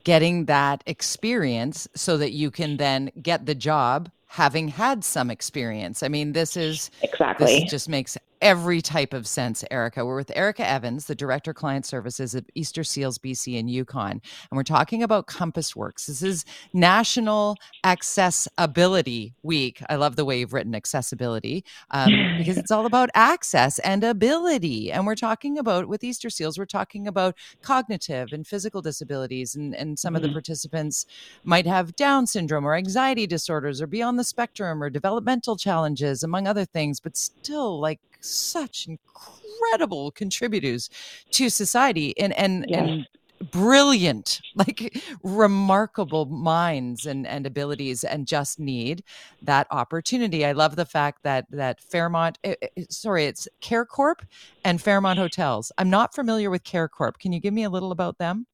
[0.04, 6.02] Getting that experience so that you can then get the job having had some experience.
[6.02, 10.06] I mean, this is exactly this just makes every type of sense, Erica.
[10.06, 14.12] We're with Erica Evans, the Director Client Services of Easter Seals BC and Yukon.
[14.12, 14.22] And
[14.52, 16.08] we're talking about Compass Works.
[16.08, 19.82] This is National Accessibility Week.
[19.89, 24.92] I love the way you've written accessibility um, because it's all about access and ability.
[24.92, 29.56] And we're talking about, with Easter Seals, we're talking about cognitive and physical disabilities.
[29.56, 30.16] And, and some mm-hmm.
[30.16, 30.36] of the mm-hmm.
[30.36, 31.06] participants
[31.44, 36.24] might have Down syndrome or anxiety disorders or be on the spectrum or developmental challenges,
[36.24, 40.89] among other things, but still like such incredible contributors
[41.32, 42.80] to society and and, yes.
[42.80, 43.07] and
[43.49, 49.03] brilliant like remarkable minds and, and abilities and just need
[49.41, 50.45] that opportunity.
[50.45, 54.24] I love the fact that that fairmont eh, it, eh, sorry it's care corp
[54.63, 55.72] and fairmont hotels.
[55.78, 57.17] I'm not familiar with care corp.
[57.17, 58.45] Can you give me a little about them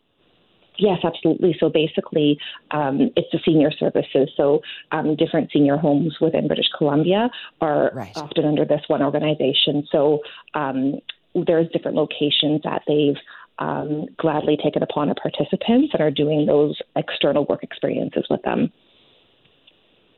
[0.80, 1.56] Yes, absolutely.
[1.60, 2.38] So basically,
[2.72, 4.30] um, it's the senior services.
[4.38, 4.62] So
[4.92, 7.30] um, different senior homes within British Columbia
[7.62, 8.16] are right.
[8.16, 9.88] often under this one organization.
[9.92, 10.20] So
[10.54, 11.00] um,
[11.34, 13.18] there's different locations that they've
[13.60, 18.72] um, gladly taken upon our participants and are doing those external work experiences with them.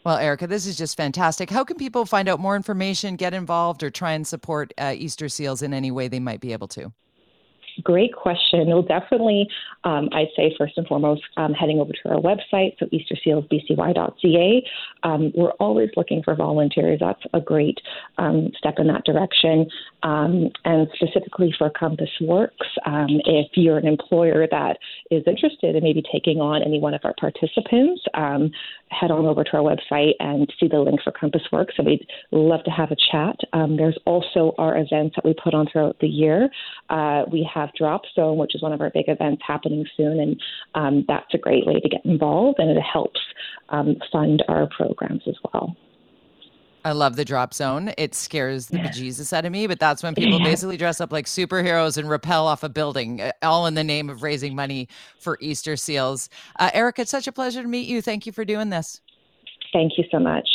[0.06, 1.50] Well, Erica, this is just fantastic.
[1.50, 5.30] How can people find out more information, get involved, or try and support uh, Easter
[5.30, 6.92] Seals in any way they might be able to?
[7.84, 8.68] Great question.
[8.68, 9.48] Well, definitely,
[9.84, 14.64] um, I'd say first and foremost, um, heading over to our website, so eastersealsbcy.ca.
[15.04, 17.00] Um, we're always looking for volunteers.
[17.00, 17.80] That's a great
[18.18, 19.68] um, step in that direction.
[20.04, 24.78] Um, and specifically for Compass Works, um, if you're an employer that
[25.12, 28.02] is interested in maybe taking on any one of our participants,
[28.90, 31.76] head on over to our website and see the link for Compass Works.
[31.78, 33.36] So we'd love to have a chat.
[33.78, 36.50] there's also our events that we put on throughout the year.
[36.90, 40.20] Uh, we have have Drop Zone, which is one of our big events happening soon,
[40.20, 40.42] and
[40.76, 43.20] um, that's a great way to get involved, and it helps
[43.70, 45.76] um, fund our programs as well.
[46.86, 47.94] I love the drop zone.
[47.98, 51.26] It scares the bejesus out of me, but that's when people basically dress up like
[51.26, 54.88] superheroes and rappel off a building, uh, all in the name of raising money
[55.20, 56.30] for Easter seals.
[56.58, 58.02] Uh, Eric, it's such a pleasure to meet you.
[58.02, 59.02] Thank you for doing this.
[59.74, 60.48] Thank you so much.